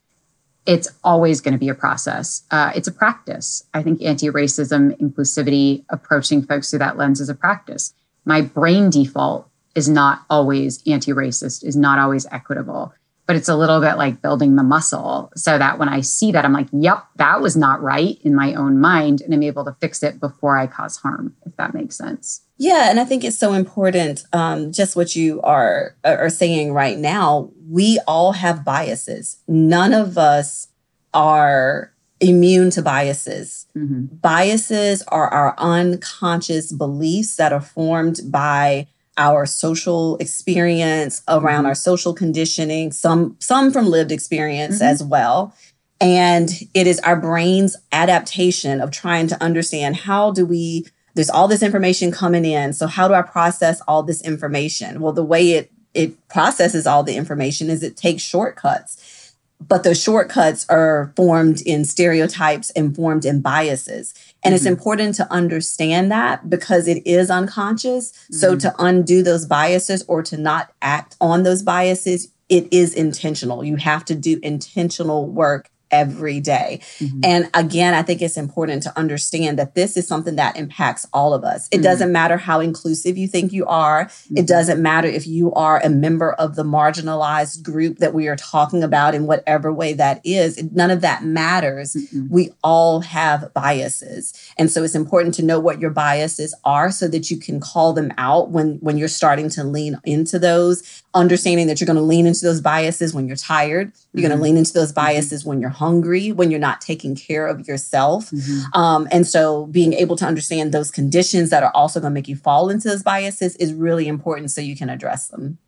It's 0.66 0.88
always 1.02 1.40
going 1.40 1.54
to 1.54 1.58
be 1.58 1.70
a 1.70 1.74
process. 1.74 2.42
Uh, 2.50 2.70
it's 2.76 2.86
a 2.86 2.92
practice. 2.92 3.64
I 3.72 3.82
think 3.82 4.02
anti 4.02 4.28
racism, 4.28 4.94
inclusivity, 5.00 5.84
approaching 5.88 6.42
folks 6.42 6.68
through 6.68 6.80
that 6.80 6.98
lens 6.98 7.18
is 7.18 7.30
a 7.30 7.34
practice. 7.34 7.94
My 8.26 8.42
brain 8.42 8.90
default 8.90 9.48
is 9.74 9.88
not 9.88 10.22
always 10.28 10.82
anti 10.86 11.12
racist, 11.12 11.64
is 11.64 11.76
not 11.76 11.98
always 11.98 12.26
equitable 12.30 12.92
but 13.33 13.38
it's 13.38 13.49
a 13.49 13.57
little 13.57 13.81
bit 13.81 13.95
like 13.95 14.21
building 14.21 14.57
the 14.57 14.62
muscle 14.62 15.33
so 15.35 15.57
that 15.57 15.79
when 15.79 15.88
I 15.88 16.03
see 16.03 16.33
that, 16.33 16.45
I'm 16.45 16.53
like, 16.53 16.68
yep, 16.71 17.07
that 17.16 17.40
was 17.40 17.57
not 17.57 17.81
right 17.81 18.18
in 18.21 18.35
my 18.35 18.53
own 18.53 18.79
mind. 18.79 19.23
And 19.23 19.33
I'm 19.33 19.42
able 19.42 19.64
to 19.64 19.75
fix 19.81 20.03
it 20.03 20.21
before 20.21 20.59
I 20.59 20.66
cause 20.66 20.99
harm, 20.99 21.35
if 21.47 21.57
that 21.57 21.73
makes 21.73 21.97
sense. 21.97 22.42
Yeah. 22.59 22.90
And 22.90 23.01
I 23.01 23.07
think 23.07 23.25
it's 23.25 23.38
so 23.38 23.55
important, 23.55 24.25
um, 24.35 24.71
just 24.71 24.97
what 24.97 25.16
you 25.16 25.40
are, 25.40 25.97
are 26.05 26.29
saying 26.29 26.75
right 26.75 26.99
now. 26.99 27.49
We 27.71 27.99
all 28.07 28.33
have 28.33 28.66
biases. 28.66 29.38
None 29.49 29.95
of 29.95 30.18
us 30.18 30.68
are 31.14 31.95
immune 32.21 32.68
to 32.73 32.83
biases. 32.83 33.66
Mm-hmm. 33.75 34.16
Biases 34.16 35.03
are 35.09 35.29
our 35.29 35.55
unconscious 35.57 36.71
beliefs 36.71 37.37
that 37.37 37.55
are 37.55 37.62
formed 37.62 38.21
by 38.27 38.88
our 39.16 39.44
social 39.44 40.16
experience 40.18 41.22
around 41.29 41.61
mm-hmm. 41.61 41.66
our 41.66 41.75
social 41.75 42.14
conditioning 42.14 42.92
some 42.92 43.37
some 43.40 43.72
from 43.72 43.87
lived 43.87 44.12
experience 44.12 44.77
mm-hmm. 44.77 44.85
as 44.85 45.03
well 45.03 45.55
and 46.01 46.51
it 46.75 46.87
is 46.87 46.98
our 47.01 47.16
brain's 47.16 47.77
adaptation 47.92 48.81
of 48.81 48.90
trying 48.90 49.27
to 49.27 49.40
understand 49.42 49.96
how 49.96 50.31
do 50.31 50.46
we 50.46 50.87
there's 51.14 51.31
all 51.31 51.46
this 51.46 51.62
information 51.62 52.11
coming 52.11 52.44
in 52.44 52.72
so 52.72 52.87
how 52.87 53.07
do 53.07 53.14
i 53.14 53.22
process 53.22 53.83
all 53.87 54.03
this 54.03 54.22
information 54.22 55.01
well 55.01 55.12
the 55.12 55.25
way 55.25 55.53
it 55.53 55.70
it 55.94 56.29
processes 56.29 56.87
all 56.87 57.03
the 57.03 57.16
information 57.16 57.68
is 57.68 57.83
it 57.83 57.96
takes 57.96 58.22
shortcuts 58.22 59.35
but 59.61 59.85
those 59.85 60.03
shortcuts 60.03 60.66
are 60.68 61.12
formed 61.16 61.61
in 61.62 61.85
stereotypes 61.85 62.70
and 62.70 62.96
formed 62.96 63.25
in 63.25 63.40
biases 63.40 64.14
and 64.44 64.52
mm-hmm. 64.52 64.57
it's 64.57 64.66
important 64.66 65.14
to 65.16 65.33
understand 65.33 66.11
that 66.11 66.50
because 66.50 66.88
it 66.88 67.07
is 67.07 67.31
unconscious. 67.31 68.12
Mm-hmm. 68.12 68.35
So 68.35 68.57
to 68.57 68.74
undo 68.78 69.22
those 69.22 69.46
biases 69.46 70.05
or 70.09 70.22
to 70.24 70.37
not 70.37 70.72
act 70.83 71.16
on 71.20 71.42
those 71.42 71.62
biases, 71.62 72.33
it 72.48 72.68
is 72.70 72.94
intentional. 72.94 73.64
You 73.64 73.76
have 73.76 74.05
to 74.07 74.14
do 74.14 74.38
intentional 74.42 75.26
work 75.26 75.70
every 75.92 76.40
day. 76.40 76.81
Mm-hmm. 76.98 77.20
And 77.22 77.50
again, 77.55 77.94
I 77.94 78.02
think 78.02 78.22
it's 78.22 78.37
important 78.37 78.83
to 78.85 78.98
understand 78.98 79.59
that 79.59 79.74
this 79.74 79.96
is 79.96 80.07
something 80.09 80.37
that 80.37 80.57
impacts 80.57 81.07
all 81.12 81.35
of 81.35 81.44
us. 81.44 81.68
It 81.68 81.76
mm-hmm. 81.76 81.85
doesn't 81.85 82.12
matter 82.12 82.38
how 82.38 82.61
inclusive 82.61 83.16
you 83.16 83.28
think 83.28 83.52
you 83.52 83.66
are, 83.66 84.07
mm-hmm. 84.07 84.38
it 84.38 84.46
doesn't 84.46 84.83
matter 84.83 85.09
if 85.09 85.26
you 85.26 85.52
are 85.52 85.81
a 85.81 85.90
member 85.90 86.33
of 86.33 86.57
the 86.57 86.64
marginalized 86.64 87.62
group 87.62 87.98
that 87.98 88.14
we 88.14 88.26
are 88.28 88.37
talking 88.37 88.83
about 88.83 89.14
in 89.14 89.26
whatever 89.26 89.72
way 89.72 89.92
that 89.92 90.20
is. 90.24 90.62
None 90.72 90.90
of 90.90 91.02
that 91.02 91.24
matters. 91.24 91.96
We 92.31 92.50
all 92.64 93.00
have 93.00 93.52
biases. 93.55 94.33
And 94.57 94.70
so 94.70 94.83
it's 94.83 94.94
important 94.94 95.35
to 95.35 95.44
know 95.44 95.61
what 95.61 95.81
your 95.81 95.90
biases 95.90 96.55
are 96.64 96.90
so 96.90 97.09
that 97.09 97.31
you 97.31 97.37
can 97.37 97.61
call 97.61 97.92
them 97.92 98.12
out 98.16 98.50
when 98.50 98.78
when 98.81 98.96
you're 98.98 99.09
starting 99.09 99.48
to 99.50 99.64
lean 99.64 100.00
into 100.05 100.38
those, 100.38 101.02
understanding 101.14 101.66
that 101.66 101.81
you're 101.81 101.87
going 101.87 101.96
to 101.96 102.02
lean 102.02 102.26
into 102.26 102.44
those 102.44 102.61
biases 102.61 103.14
when 103.14 103.26
you're 103.26 103.37
tired, 103.37 103.92
you're 104.12 104.26
going 104.26 104.37
to 104.37 104.42
lean 104.42 104.57
into 104.57 104.72
those 104.72 104.92
biases 104.92 105.44
when 105.44 105.61
you're 105.61 105.70
hungry, 105.83 106.33
when 106.33 106.51
you're 106.51 106.61
not 106.61 106.81
taking 106.81 107.14
care 107.14 107.47
of 107.47 107.66
yourself. 107.66 108.31
Mm-hmm. 108.31 108.79
Um, 108.79 109.09
and 109.11 109.27
so 109.27 109.66
being 109.66 109.92
able 109.92 110.16
to 110.16 110.25
understand 110.25 110.73
those 110.73 110.90
conditions 110.90 111.51
that 111.51 111.62
are 111.62 111.73
also 111.75 112.01
going 112.01 112.12
to 112.12 112.14
make 112.14 112.29
you 112.29 112.37
fall 112.37 112.71
into 112.71 112.88
those 112.88 113.03
biases 113.03 113.57
is 113.57 113.75
really 113.75 114.07
important 114.07 114.51
so 114.51 114.61
you 114.61 114.77
can 114.77 114.88
address 114.88 115.29
them. 115.29 115.59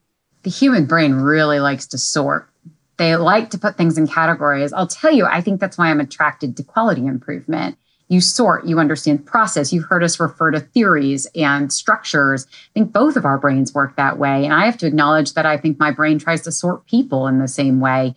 The 0.44 0.50
human 0.50 0.86
brain 0.86 1.14
really 1.14 1.58
likes 1.58 1.86
to 1.88 1.98
sort. 1.98 2.48
They 2.96 3.16
like 3.16 3.50
to 3.50 3.58
put 3.58 3.76
things 3.76 3.98
in 3.98 4.06
categories. 4.06 4.72
I'll 4.72 4.86
tell 4.86 5.12
you, 5.12 5.26
I 5.26 5.40
think 5.40 5.60
that's 5.60 5.76
why 5.76 5.88
I'm 5.90 6.00
attracted 6.00 6.56
to 6.56 6.62
quality 6.62 7.06
improvement 7.06 7.76
you 8.08 8.20
sort, 8.20 8.66
you 8.66 8.78
understand 8.78 9.24
process. 9.24 9.72
You've 9.72 9.86
heard 9.86 10.04
us 10.04 10.20
refer 10.20 10.50
to 10.50 10.60
theories 10.60 11.26
and 11.34 11.72
structures. 11.72 12.46
I 12.46 12.72
think 12.74 12.92
both 12.92 13.16
of 13.16 13.24
our 13.24 13.38
brains 13.38 13.72
work 13.72 13.96
that 13.96 14.18
way. 14.18 14.44
And 14.44 14.52
I 14.52 14.66
have 14.66 14.76
to 14.78 14.86
acknowledge 14.86 15.34
that 15.34 15.46
I 15.46 15.56
think 15.56 15.78
my 15.78 15.90
brain 15.90 16.18
tries 16.18 16.42
to 16.42 16.52
sort 16.52 16.86
people 16.86 17.26
in 17.26 17.38
the 17.38 17.48
same 17.48 17.80
way 17.80 18.14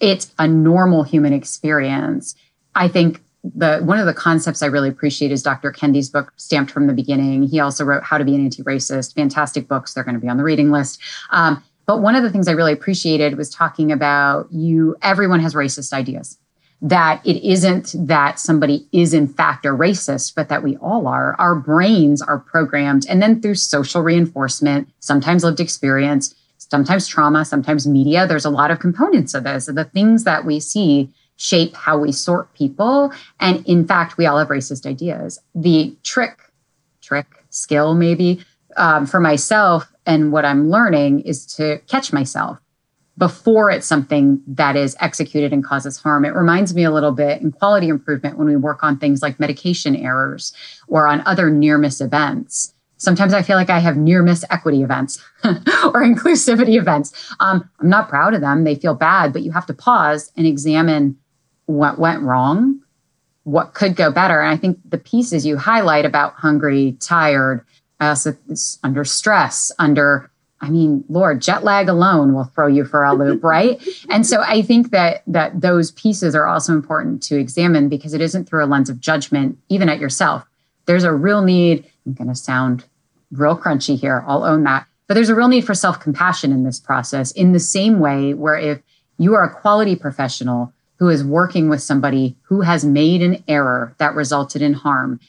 it's 0.00 0.32
a 0.38 0.46
normal 0.46 1.02
human 1.02 1.32
experience. 1.32 2.34
I 2.74 2.88
think 2.88 3.22
the 3.44 3.78
one 3.78 3.98
of 3.98 4.06
the 4.06 4.14
concepts 4.14 4.62
I 4.62 4.66
really 4.66 4.88
appreciate 4.88 5.30
is 5.30 5.42
Dr. 5.42 5.72
Kendi's 5.72 6.10
book, 6.10 6.32
Stamped 6.36 6.70
from 6.70 6.86
the 6.86 6.92
Beginning. 6.92 7.42
He 7.44 7.60
also 7.60 7.84
wrote 7.84 8.02
How 8.02 8.18
to 8.18 8.24
Be 8.24 8.34
an 8.34 8.44
Anti-Racist. 8.44 9.14
Fantastic 9.14 9.68
books. 9.68 9.94
They're 9.94 10.04
going 10.04 10.14
to 10.14 10.20
be 10.20 10.28
on 10.28 10.36
the 10.36 10.44
reading 10.44 10.70
list. 10.70 11.00
Um, 11.30 11.62
but 11.86 12.02
one 12.02 12.14
of 12.14 12.22
the 12.22 12.30
things 12.30 12.48
I 12.48 12.52
really 12.52 12.72
appreciated 12.72 13.38
was 13.38 13.48
talking 13.48 13.92
about 13.92 14.52
you. 14.52 14.96
Everyone 15.02 15.40
has 15.40 15.54
racist 15.54 15.92
ideas. 15.92 16.36
That 16.80 17.26
it 17.26 17.42
isn't 17.42 17.94
that 17.98 18.38
somebody 18.38 18.86
is 18.92 19.12
in 19.12 19.26
fact 19.26 19.66
a 19.66 19.70
racist, 19.70 20.34
but 20.36 20.48
that 20.48 20.62
we 20.62 20.76
all 20.76 21.08
are. 21.08 21.34
Our 21.38 21.56
brains 21.56 22.22
are 22.22 22.38
programmed, 22.38 23.04
and 23.08 23.20
then 23.20 23.40
through 23.40 23.56
social 23.56 24.02
reinforcement, 24.02 24.88
sometimes 25.00 25.42
lived 25.42 25.58
experience, 25.58 26.34
sometimes 26.70 27.06
trauma, 27.06 27.44
sometimes 27.44 27.86
media. 27.86 28.26
There's 28.26 28.44
a 28.44 28.50
lot 28.50 28.70
of 28.70 28.78
components 28.78 29.34
of 29.34 29.44
this. 29.44 29.66
The 29.66 29.84
things 29.84 30.24
that 30.24 30.44
we 30.44 30.60
see 30.60 31.10
shape 31.36 31.74
how 31.74 31.96
we 31.96 32.12
sort 32.12 32.52
people. 32.54 33.12
And 33.40 33.66
in 33.66 33.86
fact, 33.86 34.16
we 34.16 34.26
all 34.26 34.38
have 34.38 34.48
racist 34.48 34.86
ideas. 34.86 35.38
The 35.54 35.96
trick, 36.02 36.38
trick, 37.00 37.26
skill 37.50 37.94
maybe 37.94 38.44
um, 38.76 39.06
for 39.06 39.20
myself 39.20 39.90
and 40.04 40.32
what 40.32 40.44
I'm 40.44 40.70
learning 40.70 41.20
is 41.20 41.46
to 41.56 41.78
catch 41.86 42.12
myself 42.12 42.58
before 43.16 43.70
it's 43.70 43.86
something 43.86 44.40
that 44.46 44.76
is 44.76 44.96
executed 45.00 45.52
and 45.52 45.64
causes 45.64 45.98
harm. 45.98 46.24
It 46.24 46.34
reminds 46.34 46.74
me 46.74 46.84
a 46.84 46.90
little 46.90 47.10
bit 47.10 47.42
in 47.42 47.50
quality 47.50 47.88
improvement 47.88 48.38
when 48.38 48.46
we 48.46 48.56
work 48.56 48.82
on 48.82 48.96
things 48.96 49.22
like 49.22 49.40
medication 49.40 49.96
errors 49.96 50.52
or 50.86 51.08
on 51.08 51.22
other 51.26 51.50
near 51.50 51.78
miss 51.78 52.00
events 52.00 52.72
Sometimes 52.98 53.32
I 53.32 53.42
feel 53.42 53.56
like 53.56 53.70
I 53.70 53.78
have 53.78 53.96
near 53.96 54.22
miss 54.22 54.44
equity 54.50 54.82
events 54.82 55.24
or 55.44 56.02
inclusivity 56.02 56.78
events. 56.78 57.32
Um, 57.40 57.68
I'm 57.80 57.88
not 57.88 58.08
proud 58.08 58.34
of 58.34 58.40
them. 58.40 58.64
They 58.64 58.74
feel 58.74 58.94
bad, 58.94 59.32
but 59.32 59.42
you 59.42 59.52
have 59.52 59.66
to 59.66 59.74
pause 59.74 60.32
and 60.36 60.46
examine 60.46 61.16
what 61.66 61.98
went 61.98 62.22
wrong, 62.22 62.80
what 63.44 63.74
could 63.74 63.94
go 63.94 64.10
better. 64.10 64.40
And 64.40 64.52
I 64.52 64.56
think 64.56 64.78
the 64.84 64.98
pieces 64.98 65.46
you 65.46 65.56
highlight 65.56 66.04
about 66.04 66.34
hungry, 66.34 66.96
tired, 67.00 67.64
also 68.00 68.36
under 68.82 69.04
stress, 69.04 69.72
under 69.78 70.30
I 70.60 70.70
mean, 70.70 71.04
Lord, 71.08 71.40
jet 71.40 71.62
lag 71.62 71.88
alone 71.88 72.34
will 72.34 72.44
throw 72.44 72.66
you 72.66 72.84
for 72.84 73.04
a 73.04 73.14
loop, 73.14 73.44
right? 73.44 73.80
and 74.10 74.26
so 74.26 74.42
I 74.42 74.62
think 74.62 74.90
that 74.90 75.22
that 75.26 75.60
those 75.60 75.92
pieces 75.92 76.34
are 76.34 76.46
also 76.46 76.72
important 76.72 77.22
to 77.24 77.38
examine 77.38 77.88
because 77.88 78.12
it 78.12 78.20
isn't 78.20 78.48
through 78.48 78.64
a 78.64 78.66
lens 78.66 78.90
of 78.90 78.98
judgment, 78.98 79.56
even 79.68 79.88
at 79.88 80.00
yourself. 80.00 80.44
There's 80.86 81.04
a 81.04 81.12
real 81.12 81.42
need 81.42 81.84
I'm 82.08 82.14
going 82.14 82.28
to 82.28 82.34
sound 82.34 82.84
real 83.30 83.56
crunchy 83.56 83.98
here. 83.98 84.24
I'll 84.26 84.44
own 84.44 84.64
that. 84.64 84.86
But 85.06 85.14
there's 85.14 85.28
a 85.28 85.34
real 85.34 85.48
need 85.48 85.66
for 85.66 85.74
self 85.74 86.00
compassion 86.00 86.52
in 86.52 86.64
this 86.64 86.80
process, 86.80 87.32
in 87.32 87.52
the 87.52 87.60
same 87.60 88.00
way 88.00 88.32
where 88.34 88.56
if 88.56 88.80
you 89.18 89.34
are 89.34 89.44
a 89.44 89.54
quality 89.54 89.94
professional 89.94 90.72
who 90.98 91.08
is 91.08 91.22
working 91.22 91.68
with 91.68 91.82
somebody 91.82 92.34
who 92.42 92.62
has 92.62 92.84
made 92.84 93.22
an 93.22 93.44
error 93.46 93.94
that 93.98 94.14
resulted 94.14 94.62
in 94.62 94.72
harm, 94.72 95.20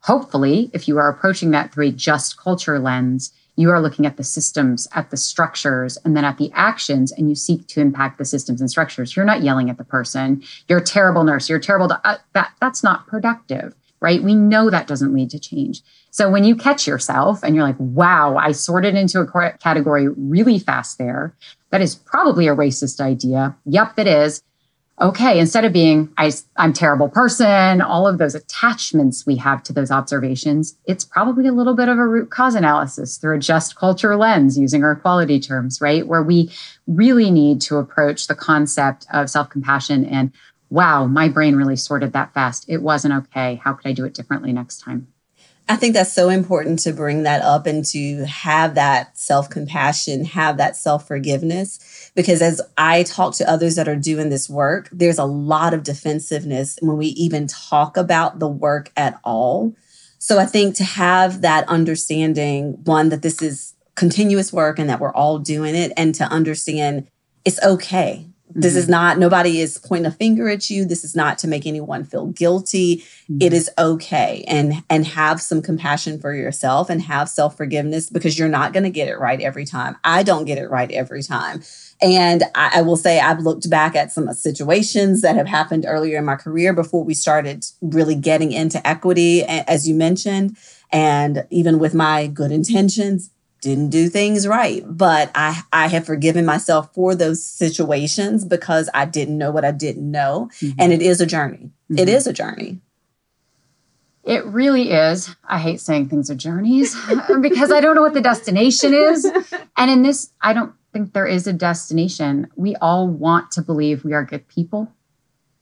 hopefully, 0.00 0.70
if 0.72 0.88
you 0.88 0.98
are 0.98 1.08
approaching 1.08 1.52
that 1.52 1.72
through 1.72 1.88
a 1.88 1.92
just 1.92 2.36
culture 2.36 2.78
lens, 2.78 3.32
you 3.56 3.70
are 3.70 3.80
looking 3.80 4.06
at 4.06 4.16
the 4.16 4.24
systems, 4.24 4.88
at 4.94 5.10
the 5.10 5.16
structures, 5.16 5.98
and 6.04 6.16
then 6.16 6.24
at 6.24 6.38
the 6.38 6.50
actions, 6.54 7.12
and 7.12 7.28
you 7.28 7.34
seek 7.34 7.66
to 7.68 7.80
impact 7.80 8.18
the 8.18 8.24
systems 8.24 8.60
and 8.60 8.70
structures. 8.70 9.14
You're 9.14 9.24
not 9.24 9.42
yelling 9.42 9.70
at 9.70 9.78
the 9.78 9.84
person. 9.84 10.42
You're 10.68 10.78
a 10.78 10.84
terrible 10.84 11.22
nurse. 11.22 11.48
You're 11.48 11.58
terrible. 11.60 11.88
To, 11.88 12.00
uh, 12.04 12.18
that 12.32 12.52
that's 12.60 12.82
not 12.82 13.06
productive, 13.06 13.74
right? 14.02 14.22
We 14.22 14.34
know 14.34 14.68
that 14.68 14.88
doesn't 14.88 15.14
lead 15.14 15.30
to 15.30 15.38
change. 15.38 15.80
So 16.10 16.28
when 16.28 16.44
you 16.44 16.56
catch 16.56 16.86
yourself 16.86 17.42
and 17.42 17.54
you're 17.54 17.64
like, 17.64 17.78
wow, 17.78 18.36
I 18.36 18.52
sorted 18.52 18.96
into 18.96 19.20
a 19.20 19.58
category 19.58 20.08
really 20.08 20.58
fast 20.58 20.98
there, 20.98 21.34
that 21.70 21.80
is 21.80 21.94
probably 21.94 22.48
a 22.48 22.54
racist 22.54 23.00
idea. 23.00 23.56
Yep, 23.64 23.98
it 23.98 24.06
is. 24.08 24.42
Okay, 25.00 25.38
instead 25.38 25.64
of 25.64 25.72
being, 25.72 26.12
I, 26.18 26.30
I'm 26.56 26.72
terrible 26.72 27.08
person, 27.08 27.80
all 27.80 28.06
of 28.06 28.18
those 28.18 28.34
attachments 28.34 29.24
we 29.24 29.36
have 29.36 29.62
to 29.64 29.72
those 29.72 29.90
observations, 29.90 30.76
it's 30.84 31.04
probably 31.04 31.46
a 31.46 31.52
little 31.52 31.74
bit 31.74 31.88
of 31.88 31.98
a 31.98 32.06
root 32.06 32.30
cause 32.30 32.54
analysis 32.54 33.16
through 33.16 33.36
a 33.36 33.40
just 33.40 33.74
culture 33.74 34.14
lens 34.16 34.58
using 34.58 34.84
our 34.84 34.94
quality 34.94 35.40
terms, 35.40 35.80
right? 35.80 36.06
Where 36.06 36.22
we 36.22 36.52
really 36.86 37.30
need 37.30 37.60
to 37.62 37.78
approach 37.78 38.26
the 38.26 38.34
concept 38.34 39.06
of 39.12 39.30
self 39.30 39.48
compassion 39.48 40.04
and, 40.04 40.30
wow, 40.72 41.06
my 41.06 41.28
brain 41.28 41.54
really 41.54 41.76
sorted 41.76 42.14
that 42.14 42.32
fast. 42.32 42.64
It 42.66 42.80
wasn't 42.80 43.12
okay. 43.12 43.60
How 43.62 43.74
could 43.74 43.86
I 43.86 43.92
do 43.92 44.06
it 44.06 44.14
differently 44.14 44.54
next 44.54 44.78
time? 44.80 45.06
I 45.68 45.76
think 45.76 45.92
that's 45.92 46.12
so 46.12 46.30
important 46.30 46.78
to 46.80 46.94
bring 46.94 47.24
that 47.24 47.42
up 47.42 47.66
and 47.66 47.84
to 47.86 48.24
have 48.24 48.74
that 48.74 49.16
self 49.18 49.50
compassion, 49.50 50.24
have 50.24 50.56
that 50.56 50.74
self 50.74 51.06
forgiveness. 51.06 52.10
Because 52.14 52.40
as 52.40 52.62
I 52.78 53.02
talk 53.02 53.34
to 53.36 53.48
others 53.48 53.76
that 53.76 53.86
are 53.86 53.96
doing 53.96 54.30
this 54.30 54.48
work, 54.48 54.88
there's 54.90 55.18
a 55.18 55.26
lot 55.26 55.74
of 55.74 55.82
defensiveness 55.82 56.78
when 56.80 56.96
we 56.96 57.08
even 57.08 57.46
talk 57.46 57.98
about 57.98 58.38
the 58.38 58.48
work 58.48 58.90
at 58.96 59.20
all. 59.24 59.74
So 60.18 60.38
I 60.38 60.46
think 60.46 60.74
to 60.76 60.84
have 60.84 61.42
that 61.42 61.68
understanding, 61.68 62.82
one, 62.84 63.10
that 63.10 63.20
this 63.20 63.42
is 63.42 63.74
continuous 63.94 64.54
work 64.54 64.78
and 64.78 64.88
that 64.88 65.00
we're 65.00 65.12
all 65.12 65.38
doing 65.38 65.74
it, 65.74 65.92
and 65.98 66.14
to 66.14 66.24
understand 66.24 67.08
it's 67.44 67.62
okay 67.62 68.31
this 68.54 68.76
is 68.76 68.84
mm-hmm. 68.84 68.92
not, 68.92 69.18
nobody 69.18 69.60
is 69.60 69.78
pointing 69.78 70.06
a 70.06 70.10
finger 70.10 70.48
at 70.48 70.68
you. 70.70 70.84
This 70.84 71.04
is 71.04 71.14
not 71.16 71.38
to 71.38 71.48
make 71.48 71.66
anyone 71.66 72.04
feel 72.04 72.26
guilty. 72.26 72.98
Mm-hmm. 72.98 73.38
It 73.40 73.52
is 73.52 73.70
okay. 73.78 74.44
And 74.46 74.82
and 74.88 75.06
have 75.06 75.40
some 75.40 75.62
compassion 75.62 76.18
for 76.18 76.34
yourself 76.34 76.90
and 76.90 77.02
have 77.02 77.28
self-forgiveness 77.28 78.10
because 78.10 78.38
you're 78.38 78.48
not 78.48 78.72
going 78.72 78.84
to 78.84 78.90
get 78.90 79.08
it 79.08 79.18
right 79.18 79.40
every 79.40 79.64
time. 79.64 79.96
I 80.04 80.22
don't 80.22 80.44
get 80.44 80.58
it 80.58 80.70
right 80.70 80.90
every 80.90 81.22
time. 81.22 81.62
And 82.00 82.42
I, 82.54 82.78
I, 82.78 82.82
will 82.82 82.96
say 82.96 83.20
I've 83.20 83.40
looked 83.40 83.70
back 83.70 83.94
at 83.94 84.10
some 84.10 84.32
situations 84.32 85.20
that 85.20 85.36
have 85.36 85.46
happened 85.46 85.84
earlier 85.86 86.18
in 86.18 86.24
my 86.24 86.34
career 86.34 86.72
before 86.72 87.04
we 87.04 87.14
started 87.14 87.64
really 87.80 88.16
getting 88.16 88.50
into 88.50 88.84
equity, 88.84 89.44
as 89.44 89.88
you 89.88 89.94
mentioned. 89.94 90.56
And 90.90 91.46
even 91.50 91.78
with 91.78 91.94
my 91.94 92.26
good 92.26 92.50
intentions, 92.50 93.30
didn't 93.62 93.90
do 93.90 94.08
things 94.08 94.46
right 94.46 94.82
but 94.86 95.30
i 95.34 95.62
i 95.72 95.86
have 95.86 96.04
forgiven 96.04 96.44
myself 96.44 96.92
for 96.92 97.14
those 97.14 97.42
situations 97.42 98.44
because 98.44 98.90
i 98.92 99.06
didn't 99.06 99.38
know 99.38 99.50
what 99.50 99.64
i 99.64 99.70
didn't 99.70 100.10
know. 100.10 100.50
Mm-hmm. 100.60 100.80
and 100.80 100.92
it 100.92 101.00
is 101.00 101.20
a 101.20 101.26
journey. 101.26 101.70
Mm-hmm. 101.90 101.98
it 101.98 102.08
is 102.08 102.26
a 102.26 102.32
journey. 102.32 102.80
It 104.24 104.46
really 104.46 104.92
is. 104.92 105.34
I 105.42 105.58
hate 105.58 105.80
saying 105.80 106.08
things 106.08 106.30
are 106.30 106.34
journeys 106.34 106.94
because 107.40 107.72
i 107.72 107.80
don't 107.80 107.94
know 107.94 108.02
what 108.02 108.14
the 108.14 108.20
destination 108.20 108.92
is. 108.92 109.24
And 109.76 109.90
in 109.90 110.02
this 110.02 110.32
i 110.42 110.52
don't 110.52 110.74
think 110.92 111.12
there 111.12 111.26
is 111.26 111.46
a 111.46 111.52
destination. 111.52 112.48
We 112.56 112.76
all 112.76 113.08
want 113.08 113.52
to 113.52 113.62
believe 113.62 114.04
we 114.04 114.12
are 114.12 114.24
good 114.24 114.46
people. 114.48 114.92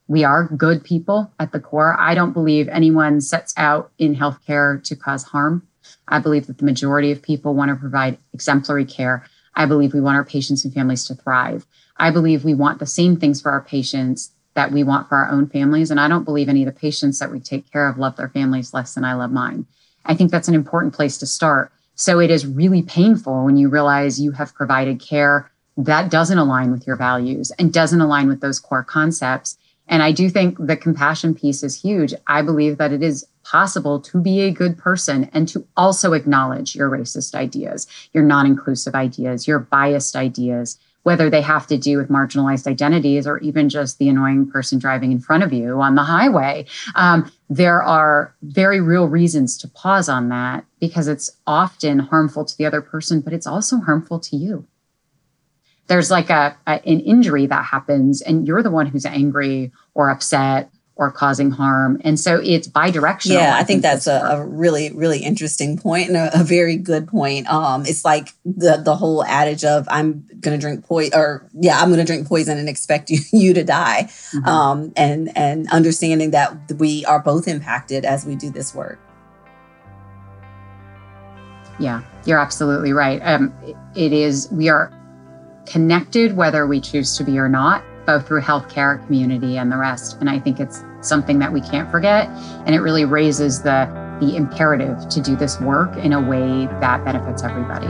We 0.08 0.24
are 0.24 0.48
good 0.48 0.82
people 0.82 1.32
at 1.38 1.52
the 1.52 1.60
core. 1.60 1.96
I 1.98 2.14
don't 2.14 2.32
believe 2.32 2.68
anyone 2.68 3.20
sets 3.20 3.54
out 3.56 3.92
in 3.98 4.16
healthcare 4.16 4.82
to 4.84 4.96
cause 4.96 5.22
harm 5.22 5.68
I 6.08 6.18
believe 6.18 6.46
that 6.46 6.58
the 6.58 6.64
majority 6.64 7.12
of 7.12 7.22
people 7.22 7.54
want 7.54 7.70
to 7.70 7.76
provide 7.76 8.18
exemplary 8.32 8.84
care. 8.84 9.24
I 9.54 9.66
believe 9.66 9.94
we 9.94 10.00
want 10.00 10.16
our 10.16 10.24
patients 10.24 10.64
and 10.64 10.72
families 10.72 11.04
to 11.06 11.14
thrive. 11.14 11.66
I 11.96 12.10
believe 12.10 12.44
we 12.44 12.54
want 12.54 12.78
the 12.78 12.86
same 12.86 13.16
things 13.16 13.40
for 13.42 13.50
our 13.50 13.60
patients 13.60 14.32
that 14.54 14.72
we 14.72 14.82
want 14.82 15.08
for 15.08 15.16
our 15.16 15.30
own 15.30 15.46
families. 15.46 15.90
And 15.90 16.00
I 16.00 16.08
don't 16.08 16.24
believe 16.24 16.48
any 16.48 16.62
of 16.62 16.72
the 16.72 16.80
patients 16.80 17.18
that 17.18 17.30
we 17.30 17.40
take 17.40 17.70
care 17.70 17.88
of 17.88 17.98
love 17.98 18.16
their 18.16 18.28
families 18.28 18.74
less 18.74 18.94
than 18.94 19.04
I 19.04 19.14
love 19.14 19.30
mine. 19.30 19.66
I 20.04 20.14
think 20.14 20.30
that's 20.30 20.48
an 20.48 20.54
important 20.54 20.94
place 20.94 21.18
to 21.18 21.26
start. 21.26 21.72
So 21.94 22.18
it 22.18 22.30
is 22.30 22.46
really 22.46 22.82
painful 22.82 23.44
when 23.44 23.56
you 23.56 23.68
realize 23.68 24.20
you 24.20 24.32
have 24.32 24.54
provided 24.54 25.00
care 25.00 25.50
that 25.76 26.10
doesn't 26.10 26.38
align 26.38 26.72
with 26.72 26.86
your 26.86 26.96
values 26.96 27.52
and 27.58 27.72
doesn't 27.72 28.00
align 28.00 28.28
with 28.28 28.40
those 28.40 28.58
core 28.58 28.84
concepts. 28.84 29.56
And 29.90 30.02
I 30.02 30.12
do 30.12 30.30
think 30.30 30.56
the 30.58 30.76
compassion 30.76 31.34
piece 31.34 31.62
is 31.62 31.80
huge. 31.80 32.14
I 32.28 32.40
believe 32.40 32.78
that 32.78 32.92
it 32.92 33.02
is 33.02 33.26
possible 33.42 34.00
to 34.00 34.20
be 34.20 34.40
a 34.42 34.50
good 34.52 34.78
person 34.78 35.28
and 35.32 35.48
to 35.48 35.66
also 35.76 36.12
acknowledge 36.12 36.76
your 36.76 36.88
racist 36.88 37.34
ideas, 37.34 37.86
your 38.12 38.22
non 38.22 38.46
inclusive 38.46 38.94
ideas, 38.94 39.48
your 39.48 39.58
biased 39.58 40.14
ideas, 40.14 40.78
whether 41.02 41.28
they 41.28 41.40
have 41.40 41.66
to 41.66 41.76
do 41.76 41.96
with 41.96 42.08
marginalized 42.08 42.68
identities 42.68 43.26
or 43.26 43.38
even 43.38 43.68
just 43.68 43.98
the 43.98 44.08
annoying 44.08 44.48
person 44.48 44.78
driving 44.78 45.10
in 45.10 45.18
front 45.18 45.42
of 45.42 45.52
you 45.52 45.80
on 45.80 45.96
the 45.96 46.04
highway. 46.04 46.64
Um, 46.94 47.30
there 47.48 47.82
are 47.82 48.34
very 48.42 48.80
real 48.80 49.08
reasons 49.08 49.58
to 49.58 49.68
pause 49.68 50.08
on 50.08 50.28
that 50.28 50.64
because 50.78 51.08
it's 51.08 51.30
often 51.46 51.98
harmful 51.98 52.44
to 52.44 52.56
the 52.56 52.66
other 52.66 52.80
person, 52.80 53.20
but 53.20 53.32
it's 53.32 53.46
also 53.46 53.78
harmful 53.78 54.20
to 54.20 54.36
you. 54.36 54.66
There's 55.90 56.08
like 56.08 56.30
a, 56.30 56.56
a 56.68 56.80
an 56.86 57.00
injury 57.00 57.46
that 57.46 57.64
happens, 57.64 58.22
and 58.22 58.46
you're 58.46 58.62
the 58.62 58.70
one 58.70 58.86
who's 58.86 59.04
angry 59.04 59.72
or 59.92 60.08
upset 60.08 60.70
or 60.94 61.10
causing 61.10 61.50
harm. 61.50 61.98
And 62.04 62.20
so 62.20 62.40
it's 62.44 62.68
bi-directional. 62.68 63.40
Yeah, 63.40 63.54
I, 63.54 63.60
I 63.60 63.64
think, 63.64 63.66
think, 63.66 63.82
that's 63.82 64.06
a, 64.06 64.20
a, 64.20 64.46
really, 64.46 64.92
really 64.92 65.18
interesting 65.18 65.78
point 65.78 66.08
and 66.08 66.16
a, 66.16 66.40
a, 66.40 66.44
very 66.44 66.76
good 66.76 67.08
point. 67.08 67.48
Um, 67.48 67.86
it's 67.86 68.04
like 68.04 68.34
the 68.44 68.76
the 68.76 68.94
whole 68.94 69.24
adage 69.24 69.64
of 69.64 69.88
I'm 69.90 70.28
gonna 70.38 70.58
drink 70.58 70.84
poison 70.84 71.18
or 71.18 71.48
yeah, 71.54 71.80
I'm 71.80 71.90
gonna 71.90 72.04
drink 72.04 72.28
poison 72.28 72.56
and 72.56 72.68
expect 72.68 73.10
you, 73.10 73.18
you 73.32 73.54
to 73.54 73.64
die. 73.64 74.04
Mm-hmm. 74.04 74.46
Um, 74.46 74.92
and 74.94 75.36
and 75.36 75.68
understanding 75.70 76.30
that 76.30 76.54
we 76.78 77.04
are 77.06 77.18
both 77.18 77.48
impacted 77.48 78.04
as 78.04 78.24
we 78.24 78.36
do 78.36 78.50
this 78.50 78.76
work. 78.76 79.00
Yeah, 81.80 82.02
you're 82.26 82.38
absolutely 82.38 82.92
right. 82.92 83.20
Um, 83.24 83.52
it 83.96 84.12
is 84.12 84.48
we 84.52 84.68
are 84.68 84.92
connected 85.70 86.36
whether 86.36 86.66
we 86.66 86.80
choose 86.80 87.16
to 87.16 87.24
be 87.24 87.38
or 87.38 87.48
not 87.48 87.84
both 88.06 88.26
through 88.26 88.40
healthcare, 88.40 89.04
community, 89.06 89.56
and 89.56 89.70
the 89.70 89.76
rest. 89.76 90.16
And 90.18 90.28
I 90.28 90.38
think 90.38 90.58
it's 90.58 90.82
something 91.00 91.38
that 91.38 91.52
we 91.52 91.60
can't 91.60 91.88
forget. 91.90 92.28
And 92.66 92.74
it 92.74 92.80
really 92.80 93.04
raises 93.04 93.62
the, 93.62 93.86
the 94.20 94.34
imperative 94.34 95.08
to 95.10 95.20
do 95.20 95.36
this 95.36 95.60
work 95.60 95.96
in 95.96 96.12
a 96.12 96.20
way 96.20 96.66
that 96.80 97.04
benefits 97.04 97.44
everybody. 97.44 97.86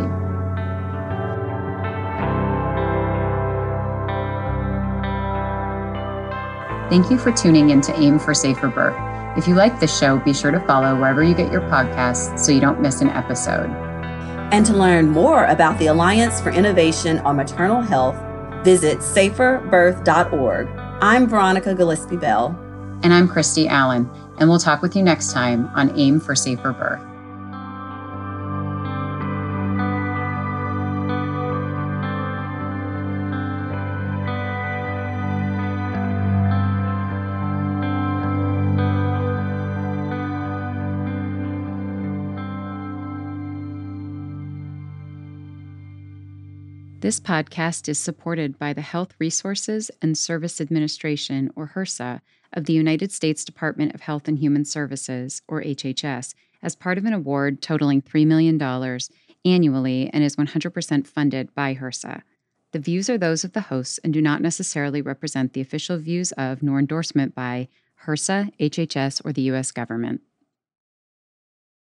Thank 6.91 7.11
you 7.11 7.19
for 7.19 7.33
tuning 7.33 7.71
in 7.71 7.81
to 7.83 7.99
AIM 7.99 8.19
for 8.19 8.35
Safer 8.35 8.69
Birth. 8.69 8.99
If 9.39 9.47
you 9.49 9.55
like 9.55 9.79
this 9.81 9.97
show, 9.97 10.19
be 10.19 10.35
sure 10.35 10.51
to 10.51 10.61
follow 10.67 10.97
wherever 10.97 11.23
you 11.23 11.35
get 11.35 11.53
your 11.53 11.63
podcasts 11.63 12.39
so 12.41 12.53
you 12.53 12.61
don't 12.61 12.83
miss 12.83 13.01
an 13.01 13.09
episode. 13.09 13.90
And 14.53 14.67
to 14.67 14.73
learn 14.73 15.09
more 15.09 15.45
about 15.45 15.79
the 15.79 15.87
Alliance 15.87 16.41
for 16.41 16.51
Innovation 16.51 17.19
on 17.21 17.37
Maternal 17.37 17.81
Health, 17.83 18.17
visit 18.65 18.99
saferbirth.org. 18.99 20.69
I'm 21.01 21.29
Veronica 21.29 21.75
Gillispie-Bell. 21.75 22.49
And 23.03 23.15
I'm 23.15 23.29
Christie 23.29 23.69
Allen. 23.69 24.11
And 24.39 24.49
we'll 24.49 24.59
talk 24.59 24.83
with 24.83 24.97
you 24.97 25.03
next 25.03 25.33
time 25.33 25.71
on 25.75 25.97
AIM 25.97 26.19
for 26.19 26.35
Safer 26.35 26.73
Birth. 26.73 27.10
This 47.11 47.19
podcast 47.19 47.89
is 47.89 47.99
supported 47.99 48.57
by 48.57 48.73
the 48.73 48.83
Health 48.83 49.17
Resources 49.19 49.91
and 50.01 50.17
Service 50.17 50.61
Administration, 50.61 51.51
or 51.57 51.73
HRSA, 51.75 52.21
of 52.53 52.67
the 52.67 52.73
United 52.73 53.11
States 53.11 53.45
Department 53.45 53.97
of 53.97 54.03
Health 54.03 54.29
and 54.29 54.39
Human 54.39 54.65
Services, 54.65 55.43
or 55.49 55.61
HHS, 55.61 56.35
as 56.63 56.77
part 56.77 56.99
of 56.99 57.07
an 57.07 57.13
award 57.13 57.63
totaling 57.63 58.01
$3 58.01 58.25
million 58.29 58.63
annually 59.45 60.09
and 60.13 60.23
is 60.23 60.37
100% 60.37 61.05
funded 61.09 61.53
by 61.53 61.75
HRSA. 61.75 62.23
The 62.71 62.79
views 62.79 63.11
are 63.11 63.19
those 63.19 63.43
of 63.43 63.55
the 63.55 63.63
hosts 63.63 63.99
and 64.05 64.13
do 64.13 64.23
not 64.23 64.41
necessarily 64.41 65.03
represent 65.03 65.53
the 65.53 65.61
official 65.61 65.99
views 65.99 66.31
of 66.39 66.63
nor 66.63 66.79
endorsement 66.79 67.35
by 67.35 67.67
HRSA, 68.05 68.57
HHS, 68.61 69.21
or 69.25 69.33
the 69.33 69.43
U.S. 69.43 69.73
government. 69.73 70.21